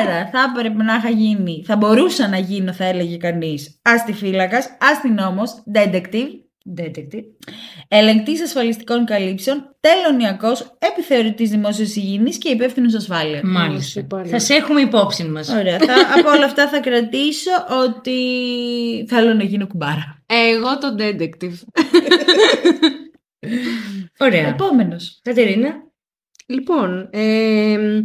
Άρα 0.00 0.30
θα 0.32 0.54
έπρεπε 0.56 0.82
να 0.82 0.94
είχα 0.94 1.10
γίνει, 1.10 1.62
θα 1.66 1.76
μπορούσα 1.76 2.28
να 2.28 2.38
γίνω, 2.38 2.72
θα 2.72 2.84
έλεγε 2.84 3.16
κανείς, 3.16 3.78
αστιφύλακας, 3.82 4.76
αστυνόμος, 4.92 5.62
detective, 5.74 6.28
Detective. 6.76 7.24
ελεγκτής 7.88 8.42
ασφαλιστικών 8.42 9.04
καλύψεων, 9.04 9.76
τελωνιακός, 9.80 10.76
επιθεωρητής 10.78 11.50
δημόσιας 11.50 11.96
υγιεινής 11.96 12.38
και 12.38 12.48
υπεύθυνος 12.48 12.94
ασφάλειας. 12.94 13.40
Μάλιστα. 13.44 14.00
Σου 14.00 14.06
πάλι. 14.06 14.28
Θα 14.28 14.38
σε 14.38 14.54
έχουμε 14.54 14.80
υπόψη 14.80 15.24
μας. 15.24 15.48
Ωραία. 15.48 15.78
Θα, 15.78 15.94
από 16.20 16.30
όλα 16.30 16.44
αυτά 16.44 16.68
θα 16.68 16.80
κρατήσω 16.80 17.50
ότι 17.84 18.18
θέλω 19.08 19.34
να 19.34 19.44
γίνω 19.44 19.66
κουμπάρα. 19.66 20.22
Εγώ 20.26 20.78
το 20.78 20.94
detective. 20.98 21.54
Ωραία. 24.18 24.48
Επόμενος. 24.48 25.20
Κατερίνα. 25.22 25.74
Λοιπόν, 26.46 27.08
εμ, 27.12 28.04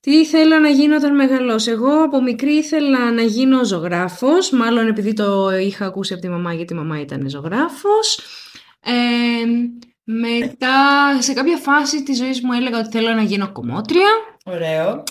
τι 0.00 0.10
ήθελα 0.10 0.60
να 0.60 0.68
γίνω 0.68 0.96
όταν 0.96 1.14
μεγαλώσω. 1.14 1.70
Εγώ 1.70 2.02
από 2.02 2.22
μικρή 2.22 2.52
ήθελα 2.52 3.12
να 3.12 3.22
γίνω 3.22 3.64
ζωγράφος, 3.64 4.50
μάλλον 4.50 4.86
επειδή 4.88 5.12
το 5.12 5.50
είχα 5.50 5.86
ακούσει 5.86 6.12
από 6.12 6.22
τη 6.22 6.28
μαμά, 6.28 6.54
γιατί 6.54 6.72
η 6.72 6.76
μαμά 6.76 7.00
ήταν 7.00 7.28
ζωγράφος. 7.28 8.20
Εμ, 8.80 9.50
μετά, 10.04 10.76
σε 11.22 11.32
κάποια 11.32 11.56
φάση 11.56 12.02
της 12.02 12.16
ζωής 12.16 12.40
μου 12.42 12.52
έλεγα 12.52 12.78
ότι 12.78 12.88
θέλω 12.90 13.12
να 13.12 13.22
γίνω 13.22 13.52
κομμότρια, 13.52 14.08
Ωραίο. 14.44 15.02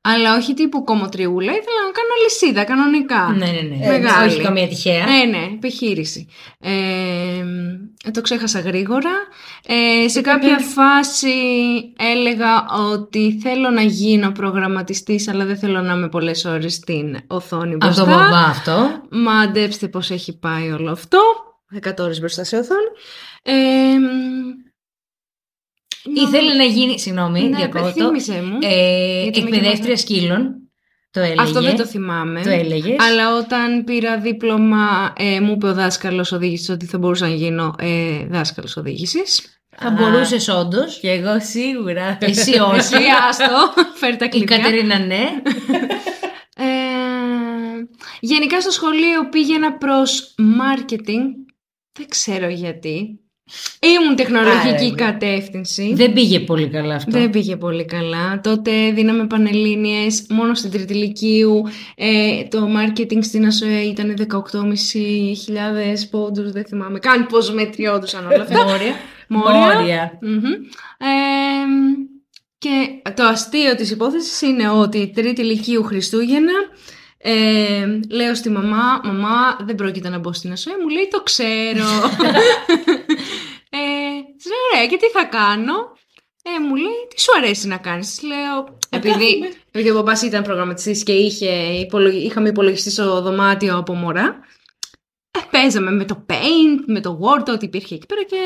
Αλλά 0.00 0.36
όχι 0.36 0.54
τύπου 0.54 0.84
κομμωτριούλα, 0.84 1.52
ήθελα 1.52 1.80
να 1.86 1.92
κάνω 1.92 2.14
λυσίδα 2.22 2.64
κανονικά. 2.64 3.34
Ναι, 3.38 3.60
ναι, 3.60 3.76
ναι. 3.76 3.86
Μεγάλη. 3.98 4.28
Όχι 4.30 4.42
καμία 4.42 4.68
τυχαία. 4.68 5.04
Ναι, 5.06 5.38
ναι, 5.38 5.44
επιχείρηση. 5.54 6.26
Ε, 6.58 6.70
ε, 8.04 8.10
το 8.10 8.20
ξέχασα 8.20 8.60
γρήγορα. 8.60 9.10
Ε, 9.66 10.08
σε 10.08 10.20
κάποια 10.20 10.58
φάση 10.58 11.30
έλεγα 11.98 12.66
ότι 12.92 13.38
θέλω 13.42 13.70
να 13.70 13.82
γίνω 13.82 14.30
προγραμματιστής, 14.30 15.28
αλλά 15.28 15.44
δεν 15.44 15.58
θέλω 15.58 15.80
να 15.80 15.92
είμαι 15.92 16.08
πολλές 16.08 16.44
ώρες 16.44 16.74
στην 16.74 17.16
οθόνη 17.26 17.74
Από 17.74 17.84
μπροστά. 17.86 18.04
το 18.04 18.10
μπαμπά 18.10 18.44
αυτό. 18.44 19.02
Μαντέψτε 19.10 19.88
πώς 19.88 20.10
έχει 20.10 20.38
πάει 20.38 20.70
όλο 20.70 20.90
αυτό. 20.90 21.18
100 21.84 21.92
ώρες 21.98 22.20
μπροστά 22.20 22.44
σε 22.44 22.56
οθόνη. 22.56 22.90
Ε, 23.42 23.52
Ήθελε 26.04 26.54
να 26.54 26.64
γίνει. 26.64 26.98
Συγγνώμη, 27.00 27.40
Ναι, 27.40 27.56
διακόπτω. 27.56 27.90
θύμισε 27.90 28.42
μου. 28.42 28.58
Ε, 28.62 29.22
Γιατί 29.22 29.42
με 29.42 29.48
εκπαιδεύτρια 29.48 29.96
σκύλων. 29.96 30.54
Το 31.10 31.20
έλεγε. 31.20 31.40
Αυτό 31.40 31.62
δεν 31.62 31.76
το 31.76 31.86
θυμάμαι. 31.86 32.42
Το 32.42 32.50
έλεγες. 32.50 32.96
Αλλά 32.98 33.36
όταν 33.36 33.84
πήρα 33.84 34.18
δίπλωμα, 34.18 35.12
ε, 35.16 35.40
μου 35.40 35.52
είπε 35.52 35.66
ο 35.66 35.74
δάσκαλος 35.74 36.32
οδήγησης 36.32 36.68
ότι 36.68 36.86
θα 36.86 36.98
μπορούσα 36.98 37.28
να 37.28 37.34
γίνω 37.34 37.74
ε, 37.78 38.26
δάσκαλος 38.28 38.76
οδήγησης. 38.76 39.60
Θα 39.76 39.88
Α. 39.88 39.90
μπορούσε 39.90 40.52
όντως. 40.52 40.98
Και 41.00 41.10
εγώ 41.10 41.40
σίγουρα. 41.40 42.18
Εσύ 42.20 42.50
όχι. 42.58 42.94
άστο, 43.28 43.72
φέρει 43.94 44.16
τα 44.16 44.24
Η 44.24 44.28
κλειδιά. 44.28 44.56
Κατερίνα 44.56 44.98
ναι. 44.98 45.24
Ε, 46.56 46.64
γενικά 48.20 48.60
στο 48.60 48.70
σχολείο 48.70 49.28
πήγαινα 49.28 49.72
προς 49.72 50.34
marketing. 50.38 51.24
Δεν 51.92 52.08
ξέρω 52.08 52.48
γιατί. 52.48 53.20
Ήμουν 53.80 54.16
τεχνολογική 54.16 54.94
Άρα, 54.98 55.10
κατεύθυνση. 55.10 55.92
Δεν 55.94 56.12
πήγε 56.12 56.40
πολύ 56.40 56.68
καλά 56.68 56.94
αυτό. 56.94 57.10
Δεν 57.10 57.30
πήγε 57.30 57.56
πολύ 57.56 57.84
καλά. 57.84 58.40
Τότε 58.40 58.90
δίναμε 58.90 59.26
πανελλήνιες 59.26 60.26
μόνο 60.28 60.54
στην 60.54 60.70
τρίτη 60.70 60.94
λυκείου. 60.94 61.62
Ε, 61.94 62.44
το 62.44 62.68
marketing 62.76 63.18
στην 63.20 63.46
ΑΣΟΕ 63.46 63.80
ήταν 63.80 64.14
18.500 64.18 64.26
πόντους, 66.10 66.52
δεν 66.52 66.64
θυμάμαι 66.64 66.98
καν 66.98 67.26
πώς 67.26 67.52
μετριόντουσαν 67.52 68.26
όλα 68.26 68.42
αυτά. 68.42 68.64
Μόρια. 68.64 68.94
Μόρια. 69.28 69.74
Μόρια. 69.74 70.18
Μμμ. 70.20 70.52
Ε, 70.98 71.08
και 72.58 73.02
το 73.14 73.24
αστείο 73.24 73.74
της 73.74 73.90
υπόθεσης 73.90 74.40
είναι 74.40 74.68
ότι 74.68 75.12
τρίτη 75.14 75.42
λυκείου 75.42 75.84
Χριστούγεννα 75.84 76.52
ε, 77.22 77.34
λέω 78.10 78.34
στη 78.34 78.50
μαμά, 78.50 79.00
μαμά 79.04 79.56
δεν 79.64 79.74
πρόκειται 79.74 80.08
να 80.08 80.18
μπω 80.18 80.32
στην 80.32 80.52
ΑΣΟΕ, 80.52 80.74
μου 80.82 80.88
λέει 80.88 81.08
το 81.10 81.22
ξέρω. 81.22 81.86
ε, 84.40 84.42
της 84.42 84.46
λέω 84.50 84.58
ωραία 84.72 84.86
και 84.86 84.96
τι 84.96 85.06
θα 85.06 85.24
κάνω; 85.24 85.74
Ε, 86.42 86.60
μου 86.60 86.74
λέει 86.74 87.06
τι 87.14 87.20
σου 87.20 87.32
αρέσει 87.36 87.66
να 87.68 87.76
κάνεις; 87.76 88.08
Της 88.08 88.22
λέω 88.22 88.78
επειδή, 88.90 89.54
επειδή 89.68 89.90
ο 89.90 89.94
παπάς 89.94 90.22
ήταν 90.22 90.42
προγραμματιστής 90.42 91.02
και 91.02 91.12
είχε, 91.12 91.50
υπολογι- 91.72 92.24
είχαμε 92.24 92.48
υπολογιστή 92.48 92.90
στο 92.90 93.20
δωμάτιο 93.22 93.76
από 93.76 93.94
μωρά. 93.94 94.38
Ε, 95.38 95.40
παίζαμε 95.50 95.90
με 95.90 96.04
το 96.04 96.24
Paint, 96.28 96.82
με 96.86 97.00
το 97.00 97.18
Word, 97.22 97.48
ό,τι 97.48 97.64
υπήρχε 97.64 97.94
εκεί 97.94 98.06
πέρα 98.06 98.22
και 98.22 98.36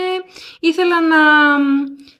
ήθελα 0.60 1.00
να 1.00 1.18
μ, 1.58 1.64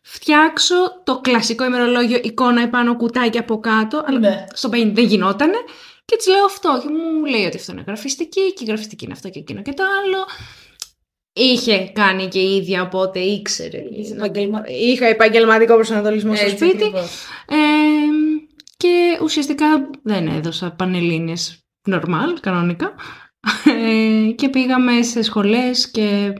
φτιάξω 0.02 0.74
το 1.04 1.20
κλασικό 1.20 1.64
ημερολόγιο 1.64 2.20
εικόνα 2.22 2.62
επάνω 2.62 2.96
κουτάκι 2.96 3.38
από 3.38 3.60
κάτω, 3.60 4.04
αλλά 4.06 4.18
Ναι. 4.18 4.44
στο 4.52 4.68
Paint 4.72 4.90
δεν 4.94 5.04
γινότανε. 5.04 5.56
Και 6.04 6.16
της 6.16 6.26
λέω 6.26 6.44
αυτό 6.44 6.80
και 6.82 6.88
μου 6.88 7.24
λέει 7.24 7.44
ότι 7.44 7.56
αυτό 7.56 7.72
είναι 7.72 7.84
γραφιστική 7.86 8.52
και 8.54 8.64
η 8.64 8.66
γραφιστική 8.66 9.04
είναι 9.04 9.12
αυτό 9.12 9.28
και 9.28 9.38
εκείνο 9.38 9.62
και 9.62 9.72
το 9.72 9.82
άλλο. 10.04 10.26
Είχε 11.36 11.90
κάνει 11.92 12.28
και 12.28 12.38
η 12.40 12.56
ίδια, 12.56 12.82
οπότε 12.82 13.18
ήξερε. 13.20 13.82
Είχα 14.80 15.06
επαγγελματικό 15.06 15.74
προσανατολισμό 15.74 16.34
στο 16.34 16.44
Έτσι 16.44 16.56
σπίτι. 16.56 16.84
ακριβώς. 16.84 17.10
Ε, 17.48 17.56
και 18.76 19.18
ουσιαστικά 19.22 19.90
δεν 20.02 20.26
έδωσα 20.28 20.70
πανελλήνιες 20.70 21.58
normal, 21.90 22.38
κανονικά. 22.40 22.94
Ε, 23.64 24.30
και 24.30 24.48
πήγαμε 24.48 25.02
σε 25.02 25.22
σχολές 25.22 25.90
και 25.90 26.32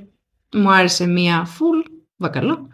μου 0.54 0.70
άρεσε 0.72 1.06
μία 1.06 1.46
full, 1.46 1.90
βακαλό. 2.16 2.68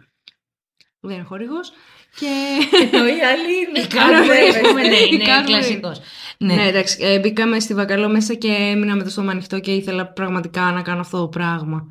Δεν 0.99 1.15
είναι 1.15 1.23
χορηγός. 1.25 1.71
Και... 2.19 2.27
Ενώ 2.91 3.07
η 3.07 3.09
άλλη 3.09 3.53
είναι. 3.69 3.87
Κάρβο, 3.87 4.31
ας 4.49 4.67
πούμε, 4.67 4.81
ναι, 4.81 4.95
Η 4.95 5.09
είναι 5.11 5.23
Κάρβο 5.25 5.45
κλασικός. 5.45 5.99
Ναι, 6.37 6.53
Ναι. 6.55 6.67
εντάξει, 6.67 6.97
ε, 7.01 7.19
μπήκαμε 7.19 7.59
στη 7.59 7.73
βακαλό 7.73 8.09
μέσα 8.09 8.33
και 8.33 8.47
έμεινα 8.47 8.95
με 8.95 9.03
το 9.03 9.09
στόμα 9.09 9.31
ανοιχτό 9.31 9.59
και 9.59 9.71
ήθελα 9.73 10.07
πραγματικά 10.07 10.61
να 10.71 10.81
κάνω 10.81 10.99
αυτό 10.99 11.19
το 11.19 11.27
πράγμα. 11.27 11.85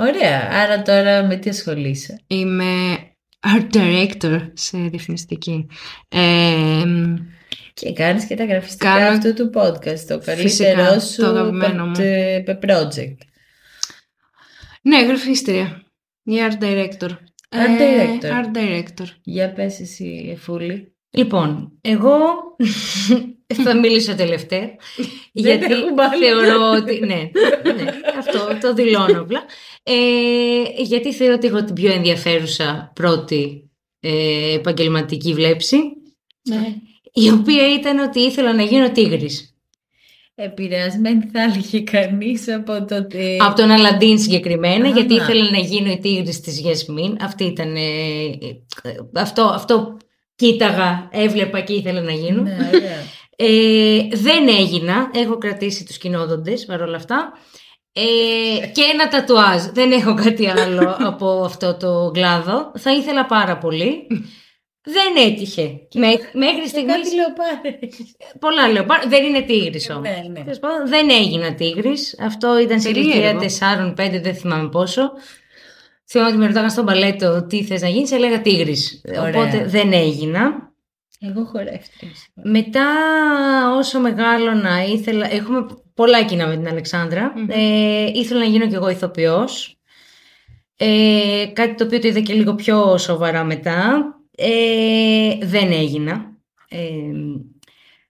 Ωραία. 0.00 0.48
Άρα 0.52 0.82
τώρα 0.82 1.22
με 1.22 1.36
τι 1.36 1.50
ασχολείσαι; 1.50 2.20
Είμαι 2.26 2.96
art 3.46 3.76
director 3.76 4.40
σε 4.52 4.78
διαφημιστική. 4.78 5.66
Ε, 6.08 6.84
Και 7.74 7.92
κάνεις 7.92 8.24
και 8.24 8.34
τα 8.36 8.44
γραφιστικά 8.44 8.94
Κάνω- 8.98 9.16
αυτού 9.16 9.34
του 9.34 9.50
podcast. 9.54 9.98
Το 10.08 10.20
Φυσικά, 10.20 10.74
καλύτερό 10.74 10.94
το 10.94 11.00
σου 11.00 11.26
αγαπημένο 11.26 11.86
μου. 11.86 11.92
πε- 11.96 12.44
πε- 12.44 12.64
project. 12.70 13.16
ναι, 14.82 15.02
γραφίστρια. 15.04 15.82
Η 16.22 16.32
art 16.50 16.62
director. 16.64 17.08
Art 17.48 17.80
director. 17.80 18.24
Ε, 18.24 18.30
art 18.42 18.56
director. 18.56 19.06
Για 19.22 19.52
πες 19.52 19.80
εσύ, 19.80 20.28
Εφούλη. 20.32 20.94
Λοιπόν, 21.10 21.72
εγώ 21.80 22.18
θα 23.64 23.76
μιλήσω 23.78 24.14
τελευταία. 24.14 24.70
γιατί 25.32 25.72
έχουμε 25.72 26.02
άλλη. 26.04 26.24
θεωρώ 26.24 26.70
ότι. 26.70 26.98
Ναι, 27.00 27.14
ναι, 27.72 27.90
αυτό 28.18 28.58
το 28.60 28.74
δηλώνω 28.74 29.20
απλά. 29.20 29.44
Ε, 29.82 30.82
γιατί 30.82 31.12
θεωρώ 31.14 31.34
ότι 31.34 31.46
έχω 31.46 31.64
την 31.64 31.74
πιο 31.74 31.92
ενδιαφέρουσα 31.92 32.92
πρώτη 32.94 33.70
ε, 34.00 34.54
επαγγελματική 34.54 35.32
βλέψη, 35.34 35.76
Ναι. 36.42 36.74
η 37.12 37.30
οποία 37.30 37.74
ήταν 37.74 37.98
ότι 37.98 38.20
ήθελα 38.20 38.54
να 38.54 38.62
γίνω 38.62 38.90
τίγρης. 38.90 39.54
Επηρεασμένη 40.34 41.28
θα 41.32 41.42
έλεγε 41.42 41.80
κανείς 41.80 42.48
από 42.48 42.84
το 42.84 42.96
ότι... 42.96 43.36
Από 43.40 43.56
τον 43.60 43.70
Αλαντίν 43.70 44.18
συγκεκριμένα, 44.18 44.88
Α. 44.88 44.90
γιατί 44.92 45.14
ήθελα 45.14 45.50
να 45.50 45.58
γίνω 45.58 45.90
η 45.90 45.98
τίγρης 45.98 46.40
της 46.40 46.60
Γιασμίν. 46.60 47.16
Αυτή 47.20 47.44
ήταν. 47.44 47.76
ε, 47.76 47.80
ε, 47.80 48.92
αυτό, 49.14 49.42
αυτό 49.42 49.96
κοίταγα, 50.34 51.08
έβλεπα 51.12 51.60
και 51.60 51.72
ήθελα 51.72 52.00
να 52.00 52.12
γίνω. 52.12 52.42
Ναι, 52.42 52.56
ωραία. 52.74 52.98
Ε, 53.36 54.08
δεν 54.12 54.48
έγινα. 54.48 55.10
Έχω 55.14 55.38
κρατήσει 55.38 55.84
τους 55.84 55.98
κοινόδοντες 55.98 56.64
παρόλα 56.64 56.96
αυτά. 56.96 57.32
Ε, 57.92 58.66
και 58.66 58.82
ένα 58.92 59.08
τατουάζ. 59.08 59.62
Δεν 59.72 59.92
έχω 59.92 60.14
κάτι 60.14 60.48
άλλο 60.48 60.96
από 61.10 61.42
αυτό 61.44 61.76
το 61.76 62.10
κλάδο. 62.14 62.72
Θα 62.78 62.92
ήθελα 62.92 63.26
πάρα 63.26 63.58
πολύ. 63.58 64.06
Δεν 64.82 65.26
έτυχε. 65.26 65.62
Μέ- 65.94 66.30
μέχρι 66.34 66.60
Και 66.62 66.68
στιγμής... 66.68 66.94
κάτι 66.96 67.14
λεοπάρες. 67.14 68.16
Πολλά 68.38 68.68
λέω. 68.68 68.84
Πα- 68.84 69.04
Δεν 69.08 69.24
είναι 69.24 69.40
τίγρης 69.40 69.90
όμως. 69.90 70.02
Ναι, 70.08 70.22
ναι. 70.32 70.40
Τέλος 70.40 70.58
πάντων, 70.58 70.88
δεν 70.88 71.10
έγινα 71.10 71.54
τίγρης. 71.54 72.18
Αυτό 72.20 72.58
ήταν 72.58 72.80
σε 72.80 72.88
ηλικία 72.88 73.12
Περίεργο. 73.36 73.40
4-5, 74.18 74.20
δεν 74.22 74.34
θυμάμαι 74.34 74.68
πόσο. 74.68 75.12
Θυμάμαι 76.10 76.30
ότι 76.30 76.38
με 76.38 76.46
ρωτάγαν 76.46 76.70
στον 76.70 76.84
παλέτο 76.84 77.46
τι 77.46 77.64
θες 77.64 77.80
να 77.82 77.88
γίνεις, 77.88 78.12
έλεγα 78.12 78.40
τίγρης. 78.40 79.00
Ωραία. 79.08 79.28
Οπότε 79.28 79.64
δεν 79.66 79.92
έγινα. 79.92 80.69
Εγώ 81.22 81.44
χορεύτηκα. 81.44 82.06
Μετά 82.34 82.84
όσο 83.78 84.00
μεγάλωνα 84.00 84.84
ήθελα, 84.84 85.32
έχουμε 85.32 85.66
πολλά 85.94 86.24
κοινά 86.24 86.46
με 86.46 86.56
την 86.56 86.68
αλεξανδρα 86.68 87.32
Μμμ. 87.36 87.46
ε, 87.50 88.10
ήθελα 88.14 88.40
να 88.40 88.46
γίνω 88.46 88.66
κι 88.68 88.74
εγώ 88.74 88.88
ηθοποιός. 88.90 89.78
Ε, 90.76 91.44
κάτι 91.52 91.74
το 91.74 91.84
οποίο 91.84 91.98
το 91.98 92.08
είδα 92.08 92.20
και 92.20 92.32
λίγο 92.34 92.54
πιο 92.54 92.98
σοβαρά 92.98 93.44
μετά. 93.44 94.04
Ε, 94.36 95.36
δεν 95.42 95.72
έγινα. 95.72 96.36
Ε, 96.68 96.78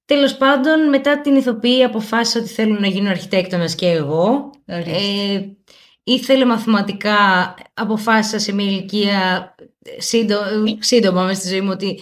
τέλος 0.05 0.37
πάντων, 0.37 0.89
μετά 0.89 1.21
την 1.21 1.37
ηθοποιή 1.37 1.85
αποφάσισα 1.85 2.39
ότι 2.39 2.49
θέλω 2.49 2.79
να 2.79 2.87
γίνω 2.87 3.11
αρχιτέκτονας 3.11 3.75
και 3.75 3.87
εγώ. 3.89 4.51
Ορίστε. 4.69 4.91
Ε, 5.35 5.57
ήθελε 6.03 6.45
μαθηματικά, 6.45 7.55
αποφάσισα 7.75 8.39
σε 8.39 8.53
μια 8.53 8.65
ηλικία 8.65 9.55
σύντο- 9.99 10.77
σύντομα 10.79 11.23
μέσα 11.23 11.41
στη 11.41 11.49
ζωή 11.49 11.61
μου 11.61 11.71
ότι 11.73 12.01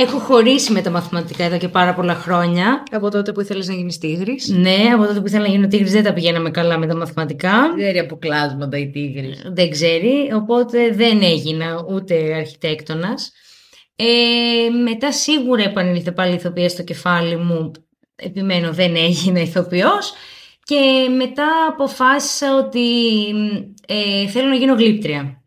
έχω 0.00 0.18
χωρίσει 0.18 0.72
με 0.72 0.82
τα 0.82 0.90
μαθηματικά 0.90 1.44
εδώ 1.44 1.58
και 1.58 1.68
πάρα 1.68 1.94
πολλά 1.94 2.14
χρόνια. 2.14 2.82
Από 2.90 3.10
τότε 3.10 3.32
που 3.32 3.40
ήθελες 3.40 3.68
να 3.68 3.74
γίνεις 3.74 3.98
τίγρης. 3.98 4.48
Ναι, 4.48 4.76
από 4.94 5.06
τότε 5.06 5.20
που 5.20 5.26
ήθελα 5.26 5.42
να 5.42 5.48
γίνω 5.48 5.66
τίγρης 5.66 5.92
δεν 5.92 6.02
τα 6.04 6.12
πηγαίναμε 6.12 6.50
καλά 6.50 6.78
με 6.78 6.86
τα 6.86 6.96
μαθηματικά. 6.96 7.60
Δεν 7.68 7.76
ξέρει 7.76 7.98
από 7.98 8.16
κλάσματα 8.18 8.78
η 8.78 8.90
τίγρη. 8.90 9.34
Δεν 9.52 9.70
ξέρει, 9.70 10.30
οπότε 10.34 10.90
δεν 10.94 11.22
έγινα 11.22 11.84
ούτε 11.90 12.34
αρχιτέκτονας. 12.34 13.32
Ε, 13.96 14.04
μετά 14.84 15.12
σίγουρα 15.12 15.62
επανήλθε 15.62 16.12
πάλι 16.12 16.32
η 16.32 16.34
ηθοποιία 16.34 16.68
στο 16.68 16.82
κεφάλι 16.82 17.36
μου. 17.36 17.70
Επιμένω 18.16 18.72
δεν 18.72 18.96
έγινα 18.96 19.40
ηθοποιός. 19.40 20.12
Και 20.62 21.08
μετά 21.16 21.46
αποφάσισα 21.68 22.56
ότι 22.56 22.86
ε, 23.86 24.28
θέλω 24.28 24.48
να 24.48 24.54
γίνω 24.54 24.74
γλύπτρια. 24.74 25.42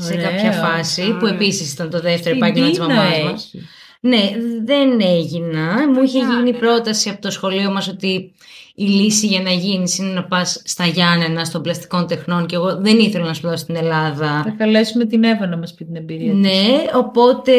Σε 0.00 0.12
Ωραία. 0.12 0.30
κάποια 0.30 0.52
φάση, 0.52 1.02
που 1.10 1.18
Ωραία. 1.22 1.34
επίσης 1.34 1.72
ήταν 1.72 1.90
το 1.90 2.00
δεύτερο 2.00 2.30
Τι 2.30 2.36
επάγγελμα 2.36 2.68
της 2.68 2.78
πείνα 2.78 2.94
μαμάς 2.94 3.22
μας. 3.22 3.44
έχει. 3.54 3.64
Ναι, 4.00 4.30
δεν 4.64 5.00
έγινα. 5.00 5.88
Μου 5.94 6.02
είχε 6.02 6.18
Γιάννενα. 6.18 6.44
γίνει 6.44 6.58
πρόταση 6.58 7.08
από 7.08 7.20
το 7.20 7.30
σχολείο 7.30 7.70
μας 7.70 7.88
ότι 7.88 8.32
η 8.74 8.84
λύση 8.84 9.26
για 9.26 9.40
να 9.40 9.50
γίνεις 9.50 9.98
είναι 9.98 10.12
να 10.12 10.24
πας 10.24 10.62
στα 10.64 10.86
Γιάννενα, 10.86 11.48
των 11.52 11.62
πλαστικών 11.62 12.06
τεχνών 12.06 12.46
και 12.46 12.54
εγώ 12.54 12.76
δεν 12.80 12.98
ήθελα 12.98 13.24
να 13.24 13.34
σπουδάσω 13.34 13.62
στην 13.62 13.76
Ελλάδα. 13.76 14.42
Θα 14.44 14.54
καλέσουμε 14.58 15.04
την 15.04 15.24
Εύα 15.24 15.46
να 15.46 15.56
μας 15.56 15.74
πει 15.74 15.84
την 15.84 15.96
εμπειρία 15.96 16.32
της. 16.32 16.40
Ναι, 16.40 16.66
οπότε 16.94 17.52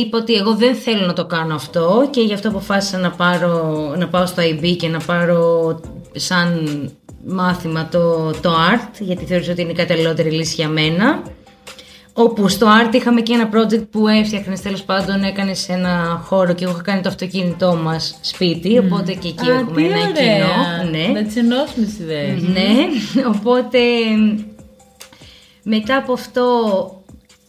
είπα 0.00 0.18
ότι 0.18 0.34
εγώ 0.34 0.54
δεν 0.54 0.74
θέλω 0.74 1.06
να 1.06 1.12
το 1.12 1.26
κάνω 1.26 1.54
αυτό 1.54 2.08
και 2.10 2.20
γι' 2.20 2.34
αυτό 2.34 2.48
αποφάσισα 2.48 2.98
να, 2.98 3.10
πάρω, 3.10 3.94
να 3.98 4.08
πάω 4.08 4.26
στο 4.26 4.42
IB 4.42 4.76
και 4.76 4.88
να 4.88 4.98
πάρω 4.98 5.80
σαν 6.12 6.68
μάθημα 7.26 7.88
το, 7.88 8.30
το 8.30 8.50
art 8.50 9.00
γιατί 9.00 9.24
θεωρούσα 9.24 9.52
ότι 9.52 9.60
είναι 9.62 9.70
η 9.70 9.74
καταλληλότερη 9.74 10.30
λύση 10.30 10.54
για 10.54 10.68
μένα. 10.68 11.22
Όπου 12.16 12.48
στο 12.48 12.66
art 12.66 12.94
είχαμε 12.94 13.20
και 13.20 13.32
ένα 13.32 13.50
project 13.52 13.86
που 13.90 14.08
έφτιαχνες 14.08 14.60
τέλος 14.60 14.82
πάντων, 14.82 15.22
έκανες 15.22 15.58
σε 15.58 15.72
ένα 15.72 16.22
χώρο 16.24 16.54
και 16.54 16.64
εγώ 16.64 16.72
είχα 16.72 16.82
κάνει 16.82 17.00
το 17.00 17.08
αυτοκίνητό 17.08 17.74
μας 17.74 18.18
σπίτι, 18.20 18.78
οπότε 18.78 19.12
και 19.12 19.28
εκεί 19.28 19.50
Α, 19.50 19.54
έχουμε 19.54 19.74
τι 19.80 19.84
ένα 19.84 19.98
ωραία. 19.98 20.12
κοινό. 20.12 20.90
Ναι. 20.90 21.20
Να 21.20 21.26
τις 21.26 21.36
ενώσουμε 21.36 21.86
τις 21.86 21.98
ιδέες. 21.98 22.42
Ναι, 22.42 22.76
οπότε 23.34 23.78
μετά 25.62 25.96
από 25.96 26.12
αυτό 26.12 26.44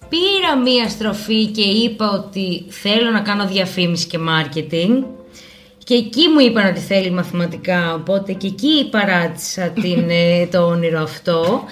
πήρα 0.09 0.57
μία 0.63 0.89
στροφή 0.89 1.45
και 1.45 1.61
είπα 1.61 2.09
ότι 2.09 2.65
θέλω 2.69 3.11
να 3.11 3.19
κάνω 3.19 3.47
διαφήμιση 3.47 4.07
και 4.07 4.17
marketing 4.29 5.03
Και 5.83 5.93
εκεί 5.93 6.27
μου 6.33 6.39
είπαν 6.39 6.65
ότι 6.67 6.79
θέλει 6.79 7.11
μαθηματικά, 7.11 7.93
οπότε 7.93 8.33
και 8.33 8.47
εκεί 8.47 8.89
παράτησα 8.91 9.69
την, 9.69 10.09
ε, 10.09 10.47
το 10.51 10.65
όνειρο 10.67 11.01
αυτό. 11.01 11.63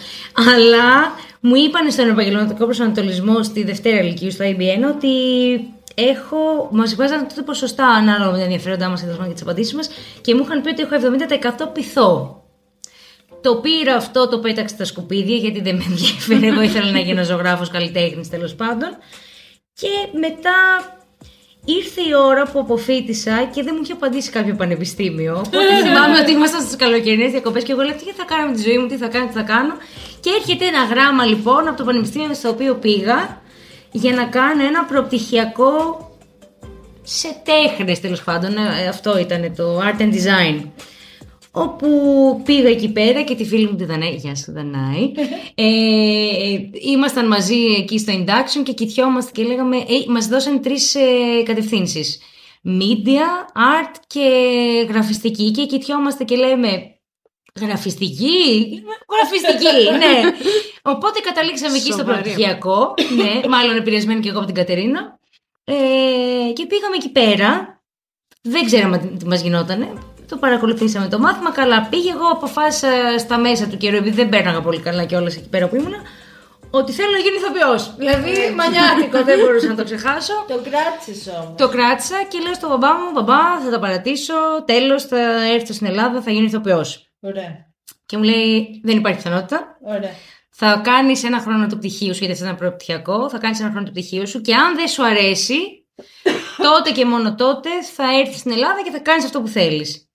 Αλλά 0.53 1.15
μου 1.45 1.55
είπαν 1.55 1.91
στον 1.91 2.09
επαγγελματικό 2.09 2.65
προσανατολισμό 2.65 3.43
στη 3.43 3.63
Δευτέρα 3.63 4.01
Λυκείου, 4.01 4.31
στο 4.31 4.45
IBN, 4.45 4.95
ότι 4.95 5.09
έχω, 5.95 6.69
μας 6.71 6.95
βάζαν 6.95 7.27
τότε 7.27 7.41
ποσοστά 7.41 7.87
ανάλογα 7.87 8.31
με 8.31 8.37
τα 8.37 8.43
ενδιαφέροντά 8.43 8.89
μας 8.89 9.01
και 9.01 9.33
τις 9.33 9.41
απαντήσεις 9.41 9.73
μας 9.73 9.89
και 10.21 10.35
μου 10.35 10.41
είχαν 10.43 10.61
πει 10.61 10.69
ότι 10.69 10.81
έχω 10.81 10.95
70% 11.65 11.73
πειθό. 11.73 12.41
Το 13.41 13.55
πήρα 13.55 13.95
αυτό, 13.95 14.27
το 14.27 14.39
πέταξα 14.39 14.75
στα 14.75 14.85
σκουπίδια 14.85 15.35
γιατί 15.35 15.61
δεν 15.61 15.75
με 15.75 15.83
ενδιαφέρει. 15.89 16.47
Εγώ 16.47 16.61
ήθελα 16.61 16.91
να 16.91 16.99
γίνω 16.99 17.23
ζωγράφος 17.23 17.69
καλλιτέχνης 17.69 18.29
τέλος 18.29 18.55
πάντων. 18.55 18.97
Και 19.73 20.17
μετά 20.19 20.57
ήρθε 21.65 22.01
η 22.01 22.13
ώρα 22.13 22.43
που 22.51 22.59
αποφύτησα 22.59 23.49
και 23.53 23.63
δεν 23.63 23.73
μου 23.75 23.81
είχε 23.83 23.93
απαντήσει 23.93 24.29
κάποιο 24.29 24.55
πανεπιστήμιο. 24.55 25.33
Οπότε 25.45 25.75
θυμάμαι 25.85 26.19
ότι 26.19 26.31
ήμασταν 26.31 26.61
στις 26.61 26.75
καλοκαιρινές 26.75 27.31
διακοπές 27.31 27.63
και 27.63 27.71
εγώ 27.71 27.81
λέω 27.81 27.95
τι 27.95 28.11
θα 28.11 28.25
κάνω 28.25 28.49
με 28.49 28.55
τη 28.55 28.61
ζωή 28.61 28.77
μου, 28.77 28.87
τι 28.87 28.97
θα 28.97 29.07
κάνω, 29.07 29.27
τι 29.27 29.33
θα 29.33 29.41
κάνω. 29.41 29.73
Και 30.23 30.29
έρχεται 30.39 30.65
ένα 30.65 30.83
γράμμα 30.83 31.25
λοιπόν 31.25 31.67
από 31.67 31.77
το 31.77 31.83
πανεπιστήμιο 31.83 32.33
στο 32.33 32.49
οποίο 32.49 32.75
πήγα 32.75 33.41
για 33.91 34.13
να 34.13 34.25
κάνω 34.25 34.63
ένα 34.63 34.85
προπτυχιακό 34.85 35.71
σε 37.03 37.27
τέχνες 37.43 37.99
τέλος 37.99 38.23
πάντων, 38.23 38.57
ε, 38.57 38.87
αυτό 38.87 39.17
ήταν 39.19 39.55
το 39.55 39.79
Art 39.79 40.01
and 40.01 40.13
Design. 40.13 40.67
Όπου 41.51 41.87
πήγα 42.45 42.69
εκεί 42.69 42.89
πέρα 42.91 43.21
και 43.21 43.35
τη 43.35 43.45
φίλη 43.45 43.67
μου 43.67 43.75
τη 43.75 43.85
Δανάη, 43.85 44.15
γεια 44.15 44.35
σου 44.35 44.51
Δανάη, 44.51 45.11
ε, 45.55 45.65
ήμασταν 46.91 47.27
μαζί 47.27 47.59
εκεί 47.77 47.99
στο 47.99 48.13
induction 48.13 48.63
και 48.63 48.73
κοιτιόμαστε 48.73 49.31
και 49.33 49.43
λέγαμε, 49.43 49.77
ε, 49.77 49.83
μας 50.07 50.27
δώσαν 50.27 50.61
τρεις 50.61 50.95
ε, 50.95 51.43
κατευθύνσεις. 51.43 52.19
Media, 52.65 53.27
art 53.55 53.95
και 54.07 54.29
γραφιστική 54.89 55.51
και 55.51 55.65
κοιτιόμαστε 55.65 56.23
και 56.23 56.35
λέμε 56.35 56.92
Γραφιστική. 57.61 58.83
Γραφιστική, 59.13 59.91
ναι. 59.97 60.21
Οπότε 60.81 61.19
καταλήξαμε 61.19 61.77
εκεί 61.77 61.91
στο 61.91 62.03
πρωτοχειακό. 62.03 62.93
ναι, 63.15 63.47
μάλλον 63.49 63.75
επηρεασμένη 63.75 64.19
και 64.19 64.29
εγώ 64.29 64.37
από 64.37 64.45
την 64.47 64.55
Κατερίνα. 64.55 65.19
Ε, 65.63 65.73
και 66.53 66.65
πήγαμε 66.65 66.95
εκεί 66.95 67.09
πέρα. 67.09 67.81
Δεν 68.41 68.65
ξέραμε 68.65 68.97
τι 69.19 69.25
μας 69.27 69.41
γινότανε. 69.41 69.93
Το 70.29 70.37
παρακολουθήσαμε 70.37 71.07
το 71.07 71.19
μάθημα. 71.19 71.51
Καλά 71.51 71.87
πήγε. 71.89 72.11
Εγώ 72.11 72.27
αποφάσισα 72.31 73.17
στα 73.19 73.37
μέσα 73.37 73.67
του 73.67 73.77
καιρού, 73.77 73.95
επειδή 73.95 74.15
δεν 74.15 74.29
πέρναγα 74.29 74.61
πολύ 74.61 74.79
καλά 74.79 75.05
και 75.05 75.15
όλα 75.15 75.27
εκεί 75.27 75.49
πέρα 75.49 75.67
που 75.67 75.75
ήμουνα, 75.75 75.97
ότι 76.69 76.91
θέλω 76.91 77.11
να 77.11 77.17
γίνω 77.17 77.35
ηθοποιός. 77.35 77.93
Δηλαδή, 77.97 78.55
μανιάτικο, 78.55 79.23
δεν 79.23 79.39
μπορούσα 79.39 79.67
να 79.67 79.75
το 79.75 79.83
ξεχάσω. 79.83 80.33
Το 80.47 80.59
κράτησες 80.69 81.33
όμως. 81.33 81.55
Το 81.57 81.69
κράτησα 81.69 82.15
και 82.27 82.39
λέω 82.43 82.53
στον 82.53 82.69
μπαμπά 82.69 82.93
μου: 82.93 83.11
Μπαμπά, 83.13 83.59
θα 83.63 83.69
τα 83.71 83.79
παρατήσω. 83.79 84.33
Τέλος, 84.65 85.03
θα 85.03 85.43
έρθω 85.53 85.73
στην 85.73 85.87
Ελλάδα, 85.87 86.21
θα 86.21 86.31
γίνω 86.31 86.45
ηθοποιός. 86.45 87.07
Ωραία. 87.23 87.71
Και 88.05 88.17
μου 88.17 88.23
λέει: 88.23 88.81
Δεν 88.83 88.97
υπάρχει 88.97 89.17
πιθανότητα. 89.17 89.77
Ωραία. 89.81 90.11
Θα 90.49 90.81
κάνεις 90.83 91.23
ένα 91.23 91.39
χρόνο 91.39 91.67
του 91.67 91.77
πτυχίου 91.77 92.13
σου, 92.13 92.19
γιατί 92.19 92.31
αυτό 92.31 92.45
ήταν 92.45 92.57
προπτυχιακό. 92.57 93.29
Θα 93.29 93.37
κάνεις 93.37 93.59
ένα 93.59 93.69
χρόνο 93.69 93.85
του 93.85 93.91
πτυχίου 93.91 94.27
σου 94.27 94.41
και 94.41 94.53
αν 94.53 94.75
δεν 94.75 94.87
σου 94.87 95.05
αρέσει, 95.05 95.55
τότε 96.57 96.91
και 96.91 97.05
μόνο 97.05 97.35
τότε 97.35 97.69
θα 97.95 98.19
έρθεις 98.19 98.39
στην 98.39 98.51
Ελλάδα 98.51 98.83
και 98.83 98.91
θα 98.91 98.99
κάνεις 98.99 99.25
αυτό 99.25 99.41
που 99.41 99.47
θέλεις. 99.47 100.07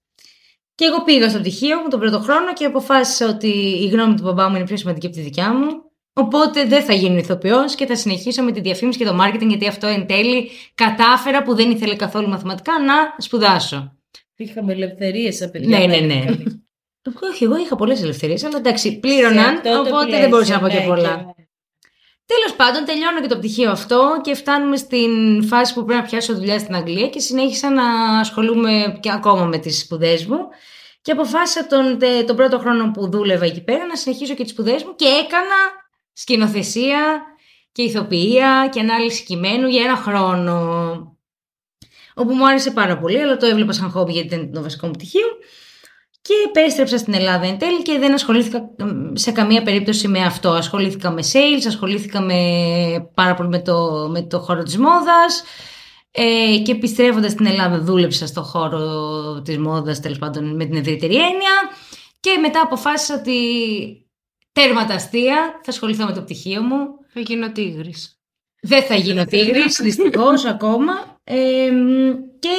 Και 0.75 0.85
εγώ 0.85 1.03
πήγα 1.03 1.29
στο 1.29 1.39
πτυχίο 1.39 1.79
μου 1.79 1.89
τον 1.89 2.01
πρώτο 2.01 2.19
χρόνο 2.19 2.53
και 2.53 2.65
αποφάσισα 2.65 3.29
ότι 3.29 3.49
η 3.83 3.89
γνώμη 3.89 4.15
του 4.15 4.23
μπαμπά 4.23 4.49
μου 4.49 4.57
είναι 4.57 4.65
πιο 4.65 4.77
σημαντική 4.77 5.07
από 5.07 5.15
τη 5.15 5.23
δικιά 5.23 5.55
μου. 5.55 5.67
Οπότε 6.13 6.65
δεν 6.65 6.83
θα 6.83 6.93
γίνω 6.93 7.17
ηθοποιός 7.17 7.75
και 7.75 7.87
θα 7.87 7.97
συνεχίσω 7.97 8.43
με 8.43 8.53
τη 8.53 8.61
διαφήμιση 8.61 8.99
και 8.99 9.05
το 9.05 9.19
marketing, 9.21 9.47
γιατί 9.49 9.67
αυτό 9.67 9.87
εν 9.87 10.07
τέλει 10.07 10.51
κατάφερα 10.75 11.43
που 11.43 11.55
δεν 11.55 11.71
ήθελε 11.71 11.95
καθόλου 11.97 12.29
μαθηματικά 12.29 12.73
να 12.83 12.95
σπουδάσω. 13.19 13.97
Είχαμε 14.37 14.73
ελευθερίες 14.73 15.37
σαν 15.37 15.51
παιδιά. 15.51 15.79
Ναι, 15.79 15.87
ναι, 15.87 16.01
ναι. 16.01 16.25
Όχι, 17.33 17.45
εγώ 17.45 17.57
είχα 17.57 17.77
πολλές 17.77 18.03
ελευθερίες, 18.03 18.45
αλλά 18.45 18.57
εντάξει, 18.57 18.99
πλήρωναν, 18.99 19.61
Σε 19.63 19.69
αυτό 19.69 19.71
το 19.71 19.79
οπότε 19.79 20.05
πλαίσιο, 20.05 20.21
δεν 20.21 20.29
μπορούσα 20.29 20.53
να 20.53 20.61
πω 20.61 20.69
και 20.69 20.79
ναι, 20.79 20.87
πολλά. 20.87 21.17
και- 21.37 21.43
Τέλος 22.27 22.55
πάντων, 22.57 22.85
τελειώνω 22.85 23.21
και 23.21 23.27
το 23.29 23.39
πτυχίο 23.39 23.71
αυτό 23.71 24.21
και 24.23 24.35
φτάνουμε 24.35 24.77
στην 24.77 25.45
φάση 25.45 25.75
που 25.75 25.85
πρέπει 25.85 26.01
να 26.03 26.07
πιάσω 26.09 26.35
δουλειά 26.35 26.59
στην 26.59 26.75
Αγγλία 26.75 27.09
και 27.09 27.21
συνέχισα 27.21 27.71
να 27.71 27.85
ασχολούμαι 28.19 28.99
και 29.01 29.11
ακόμα 29.13 29.45
με 29.45 29.59
τις 29.59 29.79
σπουδές 29.81 30.27
μου. 30.27 30.39
Και 31.03 31.13
αποφάσισα 31.13 31.67
τον, 31.67 31.99
τε- 31.99 32.27
τον 32.27 32.37
πρώτο 32.37 32.59
χρόνο 32.59 32.91
που 32.91 33.11
δούλευα 33.11 33.45
εκεί 33.45 33.63
πέρα 33.65 33.87
να 33.87 33.97
συνεχίσω 33.97 34.35
και 34.35 34.43
τις 34.43 34.53
σπουδές 34.53 34.85
μου 34.85 34.95
και 34.97 35.05
έκανα 35.07 35.55
σκηνοθεσία 36.13 37.23
και 37.73 37.83
ηθοποιία 37.83 38.69
και 38.73 38.81
ανάλυση 38.81 39.25
κειμένου 39.25 39.69
για 39.69 39.83
ένα 39.85 39.97
χρόνο. 39.97 41.17
Όπου 42.15 42.35
μου 42.35 42.47
άρεσε 42.49 42.71
πάρα 42.71 42.99
πολύ, 42.99 43.19
αλλά 43.23 43.37
το 43.37 43.47
έβλεπα 43.47 43.73
σαν 43.73 43.91
χόμπι 43.91 44.13
γιατί 44.13 44.29
δεν 44.29 44.39
ήταν 44.41 44.53
το 44.53 44.63
βασικό 44.63 44.87
μου 44.87 44.93
πτυχίο. 44.93 45.27
Και 46.29 46.35
επέστρεψα 46.47 46.99
στην 46.99 47.15
Ελλάδα 47.15 47.47
εν 47.47 47.59
τέλει 47.59 47.83
και 47.83 47.99
δεν 47.99 48.13
ασχολήθηκα 48.13 48.71
μ, 48.79 49.15
σε 49.15 49.31
καμία 49.33 49.63
περίπτωση 49.63 50.09
με 50.09 50.25
αυτό. 50.25 50.51
Ασχολήθηκα 50.51 51.11
με 51.11 51.23
sales, 51.33 51.63
ασχολήθηκα 51.67 52.21
με, 52.21 52.35
πάρα 53.15 53.35
πολύ 53.35 53.49
με 53.49 53.59
το, 53.59 54.09
με 54.11 54.23
το 54.23 54.41
χώρο 54.41 54.63
της 54.63 54.79
μόδας 54.79 55.43
ε, 56.11 56.59
και 56.59 56.73
επιστρέφοντας 56.73 57.33
στην 57.33 57.47
Ελλάδα 57.47 57.81
δούλεψα 57.81 58.27
στο 58.27 58.43
χώρο 58.43 59.43
της 59.45 59.59
μόδας 59.59 60.01
τέλος 60.01 60.19
πάντων 60.19 60.57
με 60.57 60.65
την 60.65 60.77
ευρύτερη 60.77 61.15
έννοια 61.15 61.71
και 62.21 62.39
μετά 62.41 62.61
αποφάσισα 62.61 63.15
ότι 63.15 63.37
τέρμα 64.53 64.87
τα 64.87 64.95
αστεία, 64.95 65.61
θα 65.63 65.71
ασχοληθώ 65.71 66.05
με 66.05 66.13
το 66.13 66.23
πτυχίο 66.23 66.63
μου 66.63 66.87
Θα 67.13 67.21
γίνω 67.21 67.53
τίγρης. 67.53 68.21
δεν 68.61 68.83
θα 68.83 68.95
γίνω 68.95 69.25
τίγρης, 69.25 69.81
δυστυχώς 69.83 70.45
ακόμα. 70.45 70.93
Ε, 71.25 71.71
και 72.39 72.57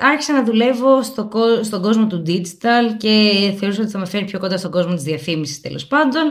άρχισα 0.00 0.32
να 0.32 0.44
δουλεύω 0.44 1.02
στο, 1.02 1.28
κο- 1.28 1.62
στον 1.62 1.82
κόσμο 1.82 2.06
του 2.06 2.22
digital 2.26 2.96
και 2.96 3.54
θεωρούσα 3.58 3.82
ότι 3.82 3.90
θα 3.90 3.98
με 3.98 4.06
φέρει 4.06 4.24
πιο 4.24 4.38
κοντά 4.38 4.56
στον 4.56 4.70
κόσμο 4.70 4.94
της 4.94 5.02
διαφήμισης 5.02 5.60
τέλος 5.60 5.86
πάντων. 5.86 6.22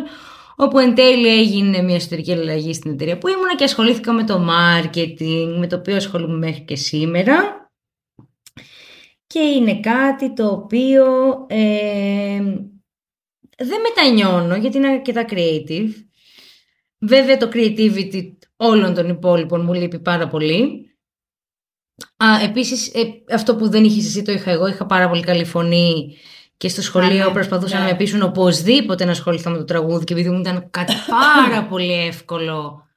Όπου 0.56 0.80
εν 0.80 0.96
τέλει 0.96 1.28
έγινε 1.28 1.82
μια 1.82 1.96
εσωτερική 1.96 2.32
αλλαγή 2.32 2.74
στην 2.74 2.92
εταιρεία 2.92 3.18
που 3.18 3.28
ήμουνα 3.28 3.56
και 3.56 3.64
ασχολήθηκα 3.64 4.14
με 4.14 4.24
το 4.24 4.48
marketing, 4.50 5.56
με 5.58 5.68
το 5.68 5.76
οποίο 5.76 5.96
ασχολούμαι 5.96 6.38
μέχρι 6.38 6.62
και 6.62 6.76
σήμερα. 6.76 7.70
Και 9.28 9.40
είναι 9.40 9.80
κάτι 9.80 10.34
το 10.34 10.48
οποίο 10.48 11.06
ε, 11.48 12.42
δεν 13.58 13.82
μετανιώνω 13.82 14.56
γιατί 14.56 14.78
είναι 14.78 14.88
αρκετά 14.88 15.26
creative. 15.30 15.90
Βέβαια 17.00 17.38
το 17.38 17.50
creativity 17.54 18.32
όλων 18.56 18.94
των 18.94 19.10
υπόλοιπων 19.10 19.62
μου 19.66 19.74
λείπει 19.74 20.00
πάρα 20.00 20.28
πολύ. 20.28 20.89
Α, 22.18 22.44
επίσης 22.44 22.88
ε, 22.88 23.34
αυτό 23.34 23.56
που 23.56 23.70
δεν 23.70 23.84
είχες 23.84 24.06
εσύ 24.06 24.22
το 24.22 24.32
είχα 24.32 24.52
εγώ, 24.52 24.68
είχα 24.68 24.86
πάρα 24.86 25.10
πολύ 25.10 25.22
καλή 25.22 25.46
φωνή 25.46 26.18
και 26.58 26.70
στο 26.70 26.82
σχολείο 26.82 27.24
Α, 27.24 27.28
ναι, 27.28 27.34
προσπαθούσαν 27.34 27.80
ναι. 27.80 27.86
να 27.86 27.92
με 27.92 27.98
πείσουν 27.98 28.22
οπωσδήποτε 28.22 29.06
να 29.06 29.12
ασχοληθώ 29.12 29.52
με 29.52 29.58
το 29.58 29.66
τραγούδι 29.66 30.04
και 30.04 30.14
επειδή 30.14 30.30
μου 30.30 30.40
ήταν 30.40 30.68
κάτι 30.72 30.94
πάρα 31.20 31.64
πολύ 31.64 31.94
εύκολο 31.94 32.88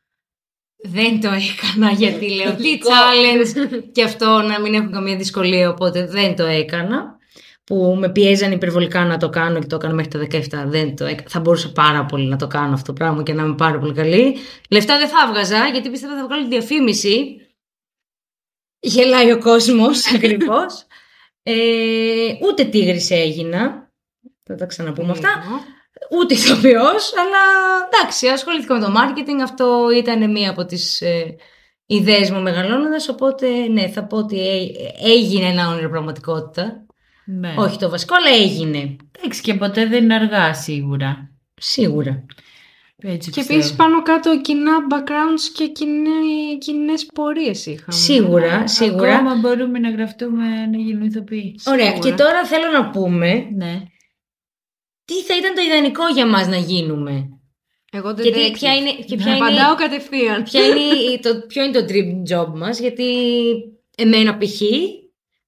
δεν 0.83 1.21
το 1.21 1.29
έκανα 1.29 1.93
γιατί 1.93 2.31
λέω 2.31 2.55
τι 2.55 2.79
challenge. 2.83 3.83
Και 3.93 4.05
αυτό 4.05 4.27
να 4.27 4.61
μην 4.61 4.75
έχω 4.75 4.91
καμία 4.91 5.17
δυσκολία 5.17 5.71
οπότε 5.71 6.07
δεν 6.07 6.37
το 6.37 6.45
έκανα 6.45 7.21
που 7.65 7.97
με 8.01 8.09
πιέζαν 8.09 8.53
υπερβολικά 8.53 9.05
να 9.05 9.17
το 9.17 9.29
κάνω 9.29 9.59
και 9.59 9.67
το 9.67 9.77
έκανα 9.77 9.95
μέχρι 9.95 10.11
τα 10.11 10.65
17 10.65 10.69
δεν 10.69 10.97
το 10.97 11.05
έκανα. 11.05 11.29
θα 11.29 11.41
μπορούσα 11.41 11.73
πάρα 11.73 12.05
πολύ 12.05 12.27
να 12.27 12.37
το 12.37 12.47
κάνω 12.47 12.73
αυτό 12.73 12.87
το 12.87 12.93
πράγμα 12.93 13.23
και 13.23 13.33
να 13.33 13.43
είμαι 13.43 13.55
πάρα 13.55 13.79
πολύ 13.79 13.93
καλή. 13.93 14.37
Λεφτά 14.71 14.99
δεν 14.99 15.09
θα 15.09 15.17
έβγαζα 15.29 15.67
γιατί 15.73 15.91
πίστευα 15.91 16.17
θα 16.17 16.25
βγάλω 16.25 16.43
τη 16.43 16.49
διαφήμιση 16.49 17.37
γελάει 18.83 19.33
ο 19.33 19.39
κόσμος 19.39 20.15
ακριβώς 20.15 20.87
ε, 21.43 21.55
ούτε 22.49 22.65
τίγρης 22.65 23.11
έγινα 23.11 23.91
θα 24.45 24.55
τα 24.55 24.67
ξαναπούμε 24.67 25.11
αυτά 25.11 25.29
ούτε 26.11 26.35
ηθοποιός, 26.35 27.13
αλλά 27.17 27.39
εντάξει, 27.93 28.27
ασχολήθηκα 28.29 28.75
με 28.79 28.81
το 28.81 28.93
marketing, 28.97 29.41
αυτό 29.43 29.89
ήταν 29.97 30.31
μία 30.31 30.51
από 30.51 30.65
τις 30.65 31.01
ε, 31.01 31.37
ιδέες 31.87 32.31
μου 32.31 32.41
μεγαλώνοντας, 32.43 33.09
οπότε 33.09 33.49
ναι, 33.69 33.89
θα 33.89 34.05
πω 34.05 34.17
ότι 34.17 34.37
έ- 34.39 34.77
έγινε 35.05 35.47
ένα 35.47 35.69
όνειρο 35.69 35.89
πραγματικότητα. 35.89 36.87
Ναι. 37.25 37.55
Όχι 37.59 37.79
το 37.79 37.91
βασικό, 37.91 38.15
αλλά 38.15 38.37
έγινε. 38.43 38.97
Εντάξει, 39.19 39.41
και 39.41 39.55
ποτέ 39.55 39.87
δεν 39.87 40.03
είναι 40.05 40.15
αργά 40.15 40.55
σίγουρα. 40.55 41.31
Σίγουρα. 41.61 42.25
Έτσι 43.05 43.31
Και 43.31 43.37
πιστεύω. 43.37 43.59
επίσης 43.59 43.77
πάνω 43.77 44.03
κάτω 44.03 44.41
κοινά 44.41 44.73
backgrounds 44.91 45.43
και 45.55 45.67
κοινέ 46.59 46.93
πορείες 47.15 47.67
είχαμε. 47.67 47.93
Σίγουρα, 47.93 48.67
σίγουρα. 48.67 49.15
Ακόμα 49.17 49.35
μπορούμε 49.35 49.79
να 49.79 49.91
γραφτούμε 49.91 50.67
να 50.67 50.77
γίνουμε 50.79 51.05
ηθοποιοί. 51.07 51.61
Ωραία, 51.67 51.91
Σίγουρα. 51.91 52.09
και 52.09 52.15
τώρα 52.23 52.45
θέλω 52.45 52.71
να 52.73 52.91
πούμε 52.91 53.47
Ναι. 53.57 53.83
τι 55.05 55.15
θα 55.23 55.37
ήταν 55.37 55.55
το 55.55 55.61
ιδανικό 55.63 56.03
για 56.15 56.27
μας 56.27 56.47
να 56.49 56.57
γίνουμε. 56.57 57.29
Εγώ 57.93 58.15
δεν 58.15 58.25
Γιατί 58.25 58.41
detective. 58.49 58.53
ποια 58.53 58.75
είναι, 58.75 58.91
και 58.93 59.17
ποια 59.17 59.37
είναι, 59.37 59.45
Απαντάω 59.47 59.75
κατευθείαν. 59.75 60.43
ποια 60.43 60.67
είναι 60.67 60.81
η- 60.81 61.21
το, 61.23 61.31
ποιο 61.49 61.65
είναι 61.65 61.73
το 61.83 61.85
dream 61.89 62.37
job 62.37 62.53
μας, 62.57 62.79
γιατί 62.81 63.05
εμένα 63.97 64.37
π.χ. 64.39 64.61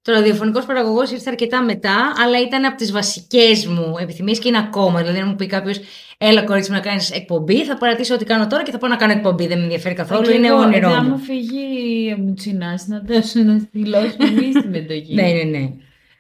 Το 0.05 0.12
ραδιοφωνικός 0.12 0.64
παραγωγός 0.64 1.11
ήρθε 1.11 1.31
αρκετά 1.31 1.62
μετά, 1.62 2.12
αλλά 2.25 2.40
ήταν 2.40 2.64
από 2.64 2.77
τις 2.77 2.93
βασικές 2.93 3.67
μου 3.67 3.95
επιθυμίες 4.01 4.38
και 4.38 4.49
είναι 4.49 4.59
ακόμα. 4.59 5.01
Δηλαδή, 5.01 5.19
αν 5.19 5.29
μου 5.29 5.35
πει 5.35 5.47
κάποιος, 5.47 5.81
Έλα, 6.19 6.43
κορίτσι 6.43 6.71
μου, 6.71 6.77
να 6.77 6.83
κάνεις 6.83 7.11
εκπομπή, 7.11 7.64
θα 7.64 7.77
παρατήσω 7.77 8.14
ό,τι 8.14 8.25
κάνω 8.25 8.47
τώρα 8.47 8.62
και 8.62 8.71
θα 8.71 8.79
πάω 8.79 8.90
να 8.90 8.97
κάνω 8.97 9.12
εκπομπή. 9.12 9.47
Δεν 9.47 9.59
με 9.59 9.62
ενδιαφέρει 9.64 9.95
καθόλου, 9.95 10.23
Και 10.23 10.33
είναι 10.33 10.47
εγώ, 10.47 10.59
όνειρό 10.59 10.90
Θα 10.90 11.03
μου. 11.03 11.09
μου 11.09 11.19
φυγεί 11.19 12.14
ο 12.19 12.21
Μουτσινάς 12.21 12.87
να 12.87 13.03
δώσω 13.07 13.40
να 13.40 13.69
δηλώσω 13.73 14.17
εμείς 14.19 14.59
συμμετοχή. 14.61 15.14
Ναι, 15.14 15.23
ναι, 15.23 15.43
ναι. 15.59 15.71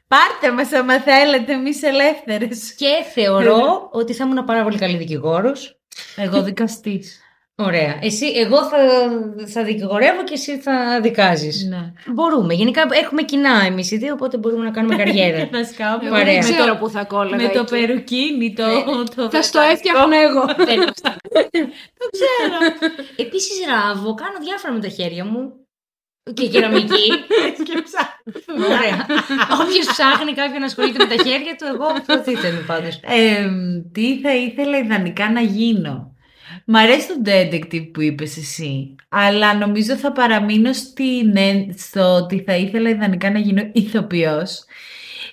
Πάρτε 0.08 0.52
μας 0.56 0.72
άμα 0.72 1.00
θέλετε, 1.00 1.52
εμείς 1.52 1.82
ελεύθερες. 1.82 2.74
Και 2.74 2.88
θεωρώ 3.14 3.88
ότι 3.92 4.12
θα 4.12 4.24
ήμουν 4.24 4.44
πάρα 4.44 4.62
πολύ 4.62 4.78
καλή 4.78 4.96
δικηγόρος. 4.96 5.76
Εγώ 6.16 6.42
δικαστής. 6.42 7.18
Ωραία. 7.56 7.98
Εσύ, 8.02 8.26
εγώ 8.26 8.64
θα, 8.68 8.78
θα 9.46 9.64
δικηγορεύω 9.64 10.24
και 10.24 10.32
εσύ 10.32 10.58
θα 10.58 11.00
δικάζεις. 11.02 11.64
ναι. 11.68 11.92
Μπορούμε. 12.14 12.54
Γενικά 12.54 12.86
έχουμε 13.02 13.22
κοινά 13.22 13.62
εμείς 13.66 13.90
οι 13.90 13.96
δύο, 13.96 14.12
οπότε 14.12 14.36
μπορούμε 14.36 14.64
να 14.64 14.70
κάνουμε 14.70 14.96
καριέρα. 14.96 15.48
Θα 15.52 15.64
σκάω 15.64 15.98
Εγώ 16.02 16.10
Παρέα. 16.10 16.24
δεν 16.24 16.34
Με 16.34 16.40
ξέρω 16.40 16.76
που 16.76 16.88
θα 16.88 17.04
κόλλαγα 17.04 17.36
με 17.42 17.48
το 17.48 17.58
εκεί. 17.58 17.70
περουκίνι, 17.70 18.52
το, 18.52 18.64
το 19.16 19.30
Θα 19.30 19.42
στο 19.42 19.60
έφτιαχνα 19.60 20.16
εγώ. 20.16 20.44
Το 21.98 22.06
ξέρω. 22.14 22.88
Επίσης 23.16 23.66
ράβω, 23.68 24.14
κάνω 24.14 24.38
διάφορα 24.44 24.72
με 24.72 24.80
τα 24.80 24.88
χέρια 24.88 25.24
μου. 25.24 25.52
Και 26.34 26.48
κεραμική. 26.48 27.08
και 27.66 27.82
ψάχνω. 27.84 28.64
Ωραία. 28.64 29.06
Όποιος 29.62 29.86
ψάχνει 29.86 30.32
κάποιον 30.32 30.58
να 30.60 30.66
ασχολείται 30.66 31.04
με 31.06 31.16
τα 31.16 31.22
χέρια 31.22 31.56
του, 31.58 31.64
εγώ 31.74 31.86
προωθείτε 32.06 32.50
με 32.52 32.64
πάντως. 32.66 33.00
Ε, 33.02 33.48
τι 33.92 34.20
θα 34.20 34.34
ήθελα 34.34 34.78
ιδανικά 34.78 35.30
να 35.30 35.40
γίνω; 35.40 36.13
Μ' 36.64 36.76
αρέσει 36.76 37.06
το 37.06 37.20
detective 37.24 37.90
που 37.92 38.00
είπες 38.00 38.36
εσύ, 38.36 38.94
αλλά 39.08 39.54
νομίζω 39.54 39.96
θα 39.96 40.12
παραμείνω 40.12 40.72
στην, 40.72 41.36
ε, 41.36 41.66
στο 41.76 42.14
ότι 42.14 42.42
θα 42.46 42.56
ήθελα 42.56 42.90
ιδανικά 42.90 43.30
να 43.30 43.38
γίνω 43.38 43.70
ηθοποιός. 43.72 44.64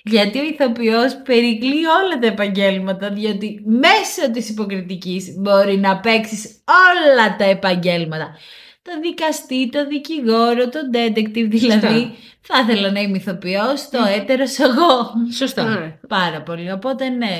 Γιατί 0.04 0.38
ο 0.38 0.42
ηθοποιός 0.42 1.16
περικλεί 1.24 1.86
όλα 1.86 2.18
τα 2.20 2.26
επαγγέλματα, 2.26 3.10
διότι 3.10 3.62
μέσω 3.64 4.30
της 4.32 4.48
υποκριτικής 4.48 5.34
μπορεί 5.38 5.76
να 5.76 6.00
παίξεις 6.00 6.62
όλα 6.66 7.36
τα 7.36 7.44
επαγγέλματα. 7.44 8.36
Το 8.82 8.92
δικαστή, 9.02 9.68
το 9.68 9.86
δικηγόρο, 9.86 10.68
το 10.68 10.78
detective, 10.92 11.46
δηλαδή 11.48 12.14
θα 12.40 12.60
ήθελα 12.62 12.90
να 12.90 13.00
είμαι 13.00 13.16
ηθοποιός, 13.16 13.88
το 13.88 13.98
έτερος 14.16 14.58
εγώ. 14.58 15.12
Σωστά. 15.36 15.62
Ωραία. 15.62 15.98
Πάρα 16.08 16.42
πολύ. 16.42 16.72
Οπότε 16.72 17.08
ναι, 17.08 17.30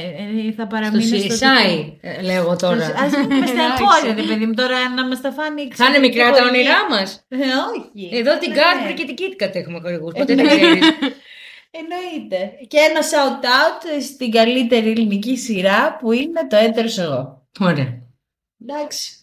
ε, 0.46 0.52
θα 0.52 0.52
Στο 0.52 0.66
παραμείνω 0.66 1.02
στο. 1.02 1.16
CSI, 1.16 1.92
ε, 2.00 2.22
λέω 2.22 2.36
εγώ 2.36 2.56
τώρα. 2.56 2.86
Α 2.86 3.04
μην 3.28 3.46
στα 3.46 3.62
εγχώρια, 3.62 4.14
ρε 4.14 4.22
παιδί 4.22 4.46
μου, 4.46 4.54
τώρα 4.54 4.88
να 4.88 5.06
μας 5.06 5.20
τα 5.20 5.30
φάνει. 5.32 5.68
Θα 5.74 5.86
είναι 5.86 5.98
μικρά 5.98 6.32
τα 6.32 6.44
όνειρά 6.44 6.88
μας. 6.90 7.24
Ε, 7.28 7.36
όχι. 7.36 8.16
Εδώ 8.16 8.38
την 8.38 8.50
Ναι, 8.50 8.56
Κάτμπρι 8.56 8.92
ναι. 8.92 8.92
και 8.92 9.12
την 9.12 9.16
KitKat 9.18 9.54
έχουμε 9.54 9.80
χορηγούς. 9.80 10.12
Ποτέ 10.12 10.34
δεν 10.34 10.46
ξέρει. 10.46 10.80
Εννοείται. 11.80 12.50
Και 12.68 12.78
ένα 12.78 13.00
shout 13.00 13.44
out 13.44 14.02
στην 14.02 14.30
καλύτερη 14.30 14.90
ελληνική 14.90 15.36
σειρά 15.36 15.96
που 16.00 16.12
είναι 16.12 16.46
το 16.50 16.56
έτερος 16.56 16.98
εγώ. 16.98 17.46
Ωραία. 17.60 18.02
Εντάξει. 18.66 19.21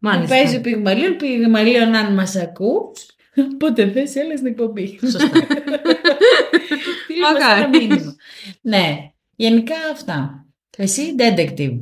Που 0.00 0.08
Μάλιστα. 0.08 0.34
παίζει 0.34 0.56
ο 0.56 0.60
Πυγμαλίων, 0.60 1.16
Πυγμαλίων 1.16 1.94
αν 1.94 2.14
μας 2.14 2.36
ακούς. 2.36 3.06
Πότε 3.58 3.90
θες, 3.90 4.16
έλα 4.16 4.36
στην 4.36 4.46
εκπομπή. 4.46 4.98
Σωστά. 5.00 5.18
Στείλε 7.04 7.20
μας 7.20 7.32
Μακάρι. 7.32 7.60
ένα 7.60 7.68
μήνυμα. 7.68 8.14
Ναι, 8.60 8.96
γενικά 9.36 9.74
αυτά. 9.92 10.46
Εσύ, 10.76 11.14
detective. 11.18 11.80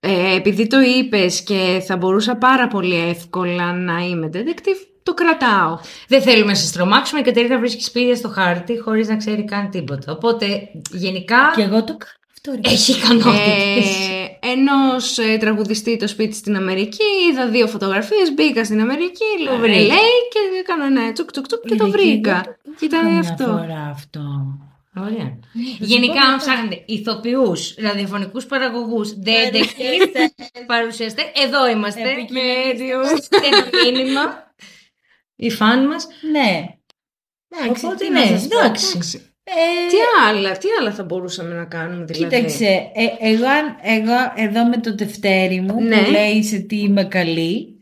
Ε, 0.00 0.34
επειδή 0.36 0.66
το 0.66 0.80
είπες 0.80 1.42
και 1.42 1.82
θα 1.86 1.96
μπορούσα 1.96 2.36
πάρα 2.36 2.66
πολύ 2.68 3.08
εύκολα 3.08 3.72
να 3.72 3.98
είμαι 4.00 4.30
detective, 4.32 4.86
το 5.02 5.14
κρατάω. 5.14 5.78
Δεν 6.08 6.22
θέλουμε 6.22 6.50
να 6.50 6.54
σε 6.54 6.72
τρομάξουμε. 6.72 7.20
Η 7.20 7.24
Κατερίνα 7.24 7.58
βρίσκεις 7.58 7.84
σπίτια 7.86 8.14
στο 8.14 8.28
χάρτη 8.28 8.78
χωρίς 8.80 9.08
να 9.08 9.16
ξέρει 9.16 9.44
καν 9.44 9.70
τίποτα. 9.70 10.12
Οπότε 10.12 10.46
γενικά 10.90 11.52
Και 11.54 11.62
εγώ 11.62 11.84
το 11.84 11.96
κάνω 11.96 12.19
αυτό. 12.48 12.60
ρε. 12.64 12.72
έχει 12.74 12.92
ικανότητε. 12.92 13.78
Ε, 14.40 14.50
ενός 14.52 15.18
ε, 15.18 15.36
τραγουδιστή 15.40 15.96
το 15.96 16.08
σπίτι 16.08 16.34
στην 16.36 16.56
Αμερική, 16.56 17.04
είδα 17.30 17.48
δύο 17.48 17.66
φωτογραφίες, 17.66 18.32
μπήκα 18.34 18.64
στην 18.64 18.80
Αμερική, 18.80 19.24
λέω 19.42 19.56
βρήκα. 19.56 19.94
LA 19.94 19.98
και 20.32 20.38
έκανα 20.60 20.84
ένα 20.84 21.12
τσουκ 21.12 21.30
τσουκ 21.30 21.46
τσουκ 21.46 21.66
και 21.66 21.74
το 21.74 21.84
Εκεί 21.86 21.92
βρήκα. 21.96 22.42
δεν 22.64 22.74
Και 22.78 22.84
ήταν 22.84 23.02
Καμιά 23.02 23.18
αυτό. 23.20 23.44
φορά 23.44 23.88
αυτό. 23.90 24.20
Ωραία. 24.96 25.38
Γενικά, 25.78 26.20
αν 26.20 26.38
ψάχνετε 26.38 26.82
ηθοποιούς, 26.86 27.74
ραδιοφωνικούς 27.78 28.46
παραγωγούς, 28.46 29.12
detectives, 29.24 30.30
παρουσιαστές, 30.66 31.24
εδώ 31.34 31.68
είμαστε. 31.68 32.10
Επικοινωνήστε 32.10 33.38
Με 33.40 33.46
ένα 33.46 33.68
μήνυμα. 33.84 34.52
Οι 35.36 35.50
φαν 35.50 35.86
μας. 35.86 36.06
Ναι. 36.30 36.66
Εντάξει, 37.48 37.84
Οπότε 37.86 38.04
τι 38.04 38.10
ναι, 38.10 38.20
να 38.20 38.26
σας 38.26 38.48
πω. 38.48 38.58
εντάξει. 38.58 39.29
Ε, 39.56 39.88
Τι 39.90 39.96
άλλα, 40.28 40.52
τι 40.58 40.66
άλλα 40.80 40.92
θα 40.92 41.02
μπορούσαμε 41.04 41.54
να 41.54 41.64
κάνουμε 41.64 42.04
δηλαδή; 42.04 42.34
Κοίταξε, 42.34 42.64
ε, 42.94 43.30
εγώ, 43.30 43.44
αν- 43.46 43.76
εγώ 43.82 44.32
εδώ 44.36 44.64
με 44.66 44.76
το 44.76 44.94
τευτέρι 44.94 45.60
μου 45.60 45.82
Ναι. 45.82 45.96
που 46.02 46.10
λέει 46.10 46.42
σε 46.42 46.58
τι 46.58 46.76
είμαι 46.78 47.04
καλή. 47.04 47.74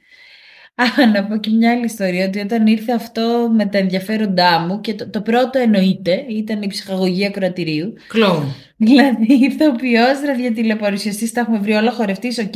Α, 1.03 1.07
να 1.13 1.25
πω 1.25 1.37
και 1.37 1.51
μια 1.51 1.71
άλλη 1.71 1.85
ιστορία 1.85 2.27
ότι 2.27 2.41
όταν 2.41 2.67
ήρθε 2.67 2.93
αυτό 2.93 3.51
με 3.57 3.67
τα 3.67 3.79
ενδιαφέροντά 3.79 4.59
μου 4.59 4.81
και 4.81 4.95
το, 4.95 5.09
το 5.11 5.21
πρώτο 5.21 5.59
εννοείται 5.59 6.25
ήταν 6.29 6.63
η 6.63 6.67
ψυχαγωγία 6.67 7.31
ακροατηρίου. 7.31 7.93
Κλόουν. 8.09 8.55
Δηλαδή 8.77 9.33
ηθοποιός, 9.49 10.21
ραδιοτηλεπαρουσιαστής, 10.27 11.33
τα 11.33 11.41
έχουμε 11.41 11.59
βρει 11.59 11.73
όλα, 11.73 11.91
χορευτής, 11.93 12.39
οκ, 12.39 12.55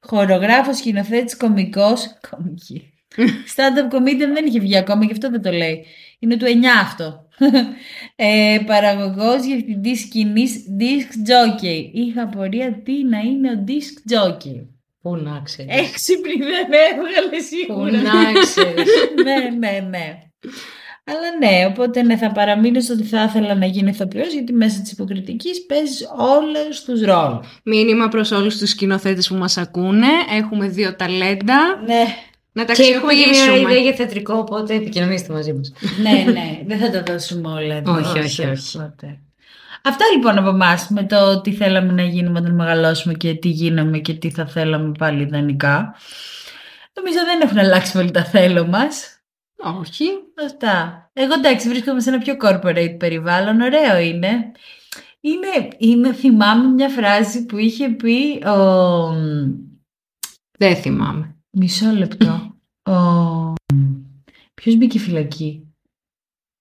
χορογράφος, 0.00 0.76
σκηνοθέτης, 0.76 1.36
κωμικός, 1.36 2.18
κωμική. 2.30 2.92
Stand-up 3.54 3.94
comedian 3.94 4.32
δεν 4.34 4.46
είχε 4.46 4.60
βγει 4.60 4.76
ακόμα, 4.76 5.04
γι' 5.04 5.12
αυτό 5.12 5.30
δεν 5.30 5.42
το 5.42 5.50
λέει. 5.52 5.84
Είναι 6.18 6.36
του 6.36 6.44
9 6.44 6.48
αυτό. 6.82 7.24
ε, 8.16 8.58
παραγωγός, 8.66 9.42
διευθυντής 9.42 10.00
σκηνής, 10.00 10.64
disc 10.78 11.30
jockey. 11.30 11.90
Είχα 11.92 12.22
απορία 12.22 12.82
τι 12.82 13.04
να 13.04 13.18
είναι 13.18 13.50
ο 13.50 13.64
disc 13.66 14.12
jockey. 14.12 14.66
Πού 15.00 15.16
να 15.16 15.40
ξέρει. 15.44 15.68
Έξυπνη 15.70 16.32
δεν 16.36 16.66
έβγαλε 16.90 17.28
Πού 17.28 17.42
σίγουρα. 17.42 18.02
να 18.02 18.40
ξέρει. 18.40 18.82
ναι, 19.24 19.50
ναι, 19.58 19.88
ναι. 19.88 20.20
Αλλά 21.08 21.38
ναι, 21.38 21.66
οπότε 21.66 22.02
ναι, 22.02 22.16
θα 22.16 22.32
παραμείνω 22.32 22.80
στο 22.80 22.92
ότι 22.92 23.02
θα 23.02 23.22
ήθελα 23.22 23.54
να 23.54 23.66
γίνω 23.66 23.88
ηθοποιός 23.88 24.32
γιατί 24.32 24.52
μέσα 24.52 24.80
της 24.80 24.92
υποκριτικής 24.92 25.66
παίζεις 25.66 26.08
όλους 26.16 26.84
τους 26.84 27.02
ρόλους. 27.02 27.60
Μήνυμα 27.64 28.08
προς 28.08 28.30
όλους 28.30 28.58
τους 28.58 28.70
σκηνοθέτες 28.70 29.28
που 29.28 29.34
μας 29.34 29.56
ακούνε. 29.56 30.06
Έχουμε 30.38 30.68
δύο 30.68 30.96
ταλέντα. 30.96 31.82
Ναι, 31.86 32.04
Να 32.56 32.64
τα 32.64 32.72
Και 32.72 32.82
έχουμε 32.82 33.12
και 33.12 33.18
μια 33.18 33.28
αξιοποιήσουμε. 33.28 33.70
ιδέα 33.70 33.82
για 33.82 33.92
θεατρικό, 33.92 34.34
οπότε 34.34 34.74
επικοινωνήστε 34.74 35.32
μαζί 35.32 35.52
μας. 35.52 35.72
ναι, 36.02 36.32
ναι. 36.32 36.60
Δεν 36.66 36.78
θα 36.78 36.90
τα 36.90 37.02
δώσουμε 37.12 37.48
όλα 37.48 37.74
εδώ. 37.74 37.92
Όχι, 37.92 38.18
όχι, 38.18 38.46
όχι. 38.46 38.76
Οπότε. 38.76 39.18
Αυτά 39.82 40.04
λοιπόν 40.14 40.38
από 40.38 40.48
εμάς 40.48 40.88
με 40.88 41.04
το 41.04 41.40
τι 41.40 41.52
θέλαμε 41.52 41.92
να 41.92 42.02
γίνουμε 42.02 42.38
όταν 42.38 42.54
μεγαλώσουμε 42.54 43.14
και 43.14 43.34
τι 43.34 43.48
γίναμε 43.48 43.98
και 43.98 44.14
τι 44.14 44.30
θα 44.30 44.46
θέλαμε 44.46 44.92
πάλι 44.98 45.22
ιδανικά. 45.22 45.94
Νομίζω 46.94 47.18
δεν 47.24 47.40
έχουν 47.40 47.58
αλλάξει 47.58 47.92
πολύ 47.92 48.10
τα 48.10 48.24
θέλω 48.24 48.66
μας. 48.66 49.20
Όχι. 49.80 50.04
Αυτά. 50.46 51.10
Εγώ 51.12 51.32
εντάξει 51.32 51.68
βρίσκομαι 51.68 52.00
σε 52.00 52.08
ένα 52.08 52.18
πιο 52.18 52.36
corporate 52.42 52.96
περιβάλλον, 52.98 53.60
ωραίο 53.60 53.98
είναι. 53.98 54.52
Είναι, 55.20 55.68
είναι 55.78 56.12
θυμάμαι 56.12 56.68
μια 56.68 56.88
φράση 56.88 57.46
που 57.46 57.58
είχε 57.58 57.88
πει 57.88 58.46
ο... 58.46 59.12
Δεν 60.58 60.76
θυμάμαι. 60.76 61.35
Μισό 61.58 61.90
λεπτό. 61.90 62.56
Ο... 62.82 63.52
Ποιος 64.54 64.76
μπήκε 64.76 64.98
φυλακή; 64.98 65.66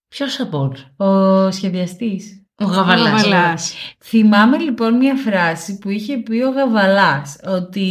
Ποιος 0.08 0.40
από 0.40 0.58
όλου. 0.60 1.12
Ο 1.12 1.52
σχεδιαστής. 1.52 2.46
Ο 2.56 2.66
Γαβαλάς. 2.66 3.24
Γαβαλάς. 3.24 3.74
Θυμάμαι 4.04 4.58
λοιπόν 4.58 4.98
μια 4.98 5.16
φράση 5.16 5.78
που 5.78 5.90
είχε 5.90 6.18
πει 6.18 6.42
ο 6.42 6.50
Γαβαλάς 6.50 7.40
ότι 7.48 7.90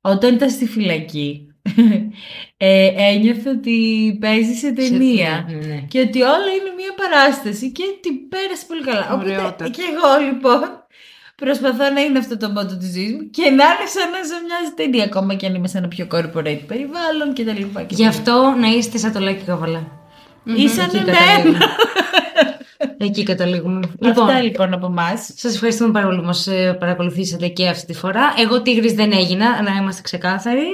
όταν 0.00 0.34
ήταν 0.34 0.50
στη 0.50 0.66
φυλακή 0.66 1.46
ε, 2.56 2.90
ένιωθε 2.96 3.50
ότι 3.50 4.16
παίζει 4.20 4.52
σε 4.54 4.72
ταινία 4.72 5.46
Ναι, 5.48 5.56
ναι. 5.66 5.80
και 5.88 6.00
ότι 6.00 6.22
όλα 6.22 6.50
είναι 6.58 6.72
μια 6.76 6.94
παράσταση 6.96 7.72
και 7.72 7.84
την 8.02 8.28
πέρασε 8.28 8.64
πολύ 8.66 8.82
καλά. 8.82 9.12
Οπότε 9.12 9.30
Ωραιότατα. 9.30 9.68
και 9.68 9.82
εγώ 9.94 10.26
λοιπόν 10.32 10.83
προσπαθώ 11.36 11.90
να 11.90 12.00
είναι 12.00 12.18
αυτό 12.18 12.36
το 12.36 12.48
μότο 12.48 12.76
της 12.76 12.92
ζωής 12.92 13.12
μου 13.12 13.30
και 13.30 13.42
να 13.42 13.48
είναι 13.50 13.86
σαν 13.94 14.10
να 14.10 14.18
ζω 14.28 14.34
μια 14.46 14.72
ταινία 14.76 15.04
ακόμα 15.04 15.34
και 15.34 15.46
αν 15.46 15.54
είμαι 15.54 15.68
σε 15.68 15.78
ένα 15.78 15.88
πιο 15.88 16.06
corporate 16.12 16.60
περιβάλλον 16.66 17.32
και 17.32 17.44
τα 17.44 17.52
λοιπά. 17.52 17.80
και 17.82 17.94
τα 17.94 18.02
Γι' 18.02 18.02
λοιπά. 18.02 18.08
αυτό 18.08 18.54
να 18.60 18.66
είστε 18.68 18.98
σαν 18.98 19.12
το 19.12 19.20
Λάκη 19.20 19.44
Καβαλά. 19.44 19.86
Ήσαν 20.44 20.84
Εκεί 20.84 20.96
εμένα. 20.96 21.12
καταλήγουμε. 21.18 21.58
Εκεί 23.04 23.22
καταλήγουμε. 23.22 23.80
Λοιπόν, 24.00 24.28
Αυτά 24.28 24.42
λοιπόν 24.42 24.72
από 24.72 24.86
εμάς. 24.86 25.30
Σας 25.34 25.54
ευχαριστούμε 25.54 25.92
πάρα 25.92 26.06
πολύ 26.06 26.18
που 26.18 26.24
μας 26.24 26.48
παρακολουθήσατε 26.78 27.48
και 27.48 27.68
αυτή 27.68 27.86
τη 27.86 27.98
φορά. 27.98 28.34
Εγώ 28.38 28.62
τίγρης 28.62 28.92
δεν 28.92 29.12
έγινα, 29.12 29.62
να 29.62 29.72
είμαστε 29.80 30.02
ξεκάθαροι. 30.02 30.66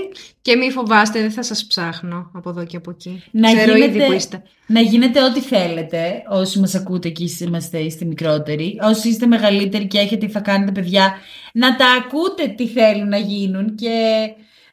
Και 0.43 0.57
μη 0.57 0.71
φοβάστε, 0.71 1.21
δεν 1.21 1.31
θα 1.31 1.43
σας 1.43 1.67
ψάχνω 1.67 2.31
από 2.35 2.51
εδώ 2.51 2.65
και 2.65 2.77
από 2.77 2.91
εκεί. 2.91 3.23
Να 3.31 3.53
Ξέρω 3.55 3.77
γίνετε, 3.77 3.99
ήδη 3.99 4.07
που 4.07 4.13
είστε. 4.13 4.43
να 4.67 4.81
γίνετε 4.81 5.25
ό,τι 5.25 5.41
θέλετε 5.41 6.23
όσοι 6.29 6.59
μας 6.61 6.75
ακούτε 6.75 7.09
και 7.09 7.25
είμαστε 7.41 7.79
είστε 7.79 8.05
μικρότεροι. 8.05 8.79
Όσοι 8.83 9.09
είστε 9.09 9.27
μεγαλύτεροι 9.27 9.87
και 9.87 9.99
έχετε 9.99 10.27
ή 10.27 10.29
θα 10.29 10.41
κάνετε 10.41 10.73
παιδιά, 10.73 11.15
να 11.53 11.77
τα 11.77 11.87
ακούτε 11.99 12.47
τι 12.57 12.67
θέλουν 12.69 13.09
να 13.09 13.17
γίνουν 13.19 13.75
και 13.75 13.91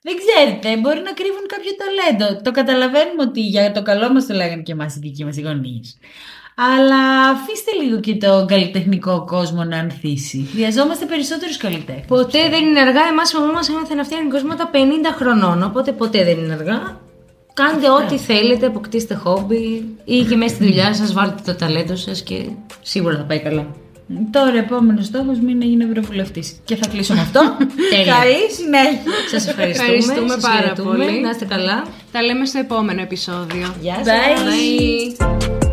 δεν 0.02 0.16
ξέρετε, 0.24 0.82
μπορεί 0.82 1.02
να 1.02 1.12
κρύβουν 1.12 1.46
κάποιο 1.48 1.72
ταλέντο. 1.82 2.42
Το 2.42 2.52
καταλαβαίνουμε 2.52 3.24
ότι 3.24 3.42
για 3.42 3.72
το 3.72 3.82
καλό 3.82 4.14
μας 4.14 4.26
το 4.26 4.34
λέγανε 4.34 4.62
και 4.62 4.72
εμάς 4.72 4.96
οι 4.96 5.00
δικοί 5.00 5.26
μας 5.26 5.38
οι 5.38 5.42
γονείς. 5.42 5.98
Αλλά 6.60 7.30
αφήστε 7.30 7.72
λίγο 7.84 8.00
και 8.00 8.16
τον 8.16 8.48
καλλιτεχνικό 8.48 9.26
κόσμο 9.26 9.64
να 9.64 9.78
ανθίσει. 9.78 10.48
Χρειαζόμαστε 10.54 11.06
περισσότερους 11.06 11.58
καλλιτέχνες. 11.58 12.06
Ποτέ 12.08 12.50
δεν 12.50 12.66
είναι 12.66 12.80
αργά. 12.80 13.02
Εμάς 13.12 13.32
η 13.32 13.36
μαμά 13.38 13.52
μα 13.52 13.60
έμαθε 13.70 13.94
να 13.94 14.04
φτιάχνει 14.04 14.30
κοσμάτα 14.30 14.70
50 14.74 14.78
χρονών. 15.16 15.64
Οπότε 15.64 15.92
ποτέ 15.92 16.24
δεν 16.24 16.38
είναι 16.38 16.54
αργά. 16.54 17.00
κάντε 17.54 17.90
ό,τι 17.90 18.18
θέλετε, 18.18 18.66
αποκτήστε 18.66 19.14
χόμπι 19.14 19.86
ή 20.06 20.24
και 20.24 20.36
μέσα 20.36 20.56
στη 20.56 20.64
δουλειά 20.64 20.94
σας 20.94 21.14
βάλτε 21.14 21.42
το 21.46 21.56
ταλέντο 21.56 21.96
σας 21.96 22.22
και 22.22 22.46
σίγουρα 22.82 23.16
θα 23.18 23.24
πάει 23.24 23.40
καλά. 23.40 23.68
Τώρα, 24.32 24.58
επόμενος 24.58 25.06
στόχος 25.06 25.40
μην 25.40 25.58
να 25.58 25.66
γίνει 25.66 25.84
ευρωβουλευτής. 25.84 26.56
Και 26.66 26.76
θα 26.76 26.88
κλείσω 26.88 27.14
με 27.14 27.20
αυτό. 27.22 27.42
Τέλεια. 27.92 28.14
Καλή 28.14 28.52
συνέχεια. 28.52 29.02
Σας 29.32 29.48
ευχαριστούμε, 29.48 29.88
Ευχαριστούμε 29.94 30.30
σας 30.34 30.42
πάρα 30.42 30.58
χαιρετούμε. 30.58 30.96
πολύ. 31.06 31.20
Να 31.22 31.30
είστε 31.30 31.46
καλά. 31.46 31.84
Τα 32.12 32.22
λέμε 32.22 32.46
στο 32.46 32.60
επόμενο 32.60 33.02
επεισόδιο. 33.02 33.76
Γεια 33.82 33.96
σας. 33.96 34.06
Bye. 34.06 35.22
Bye. 35.64 35.67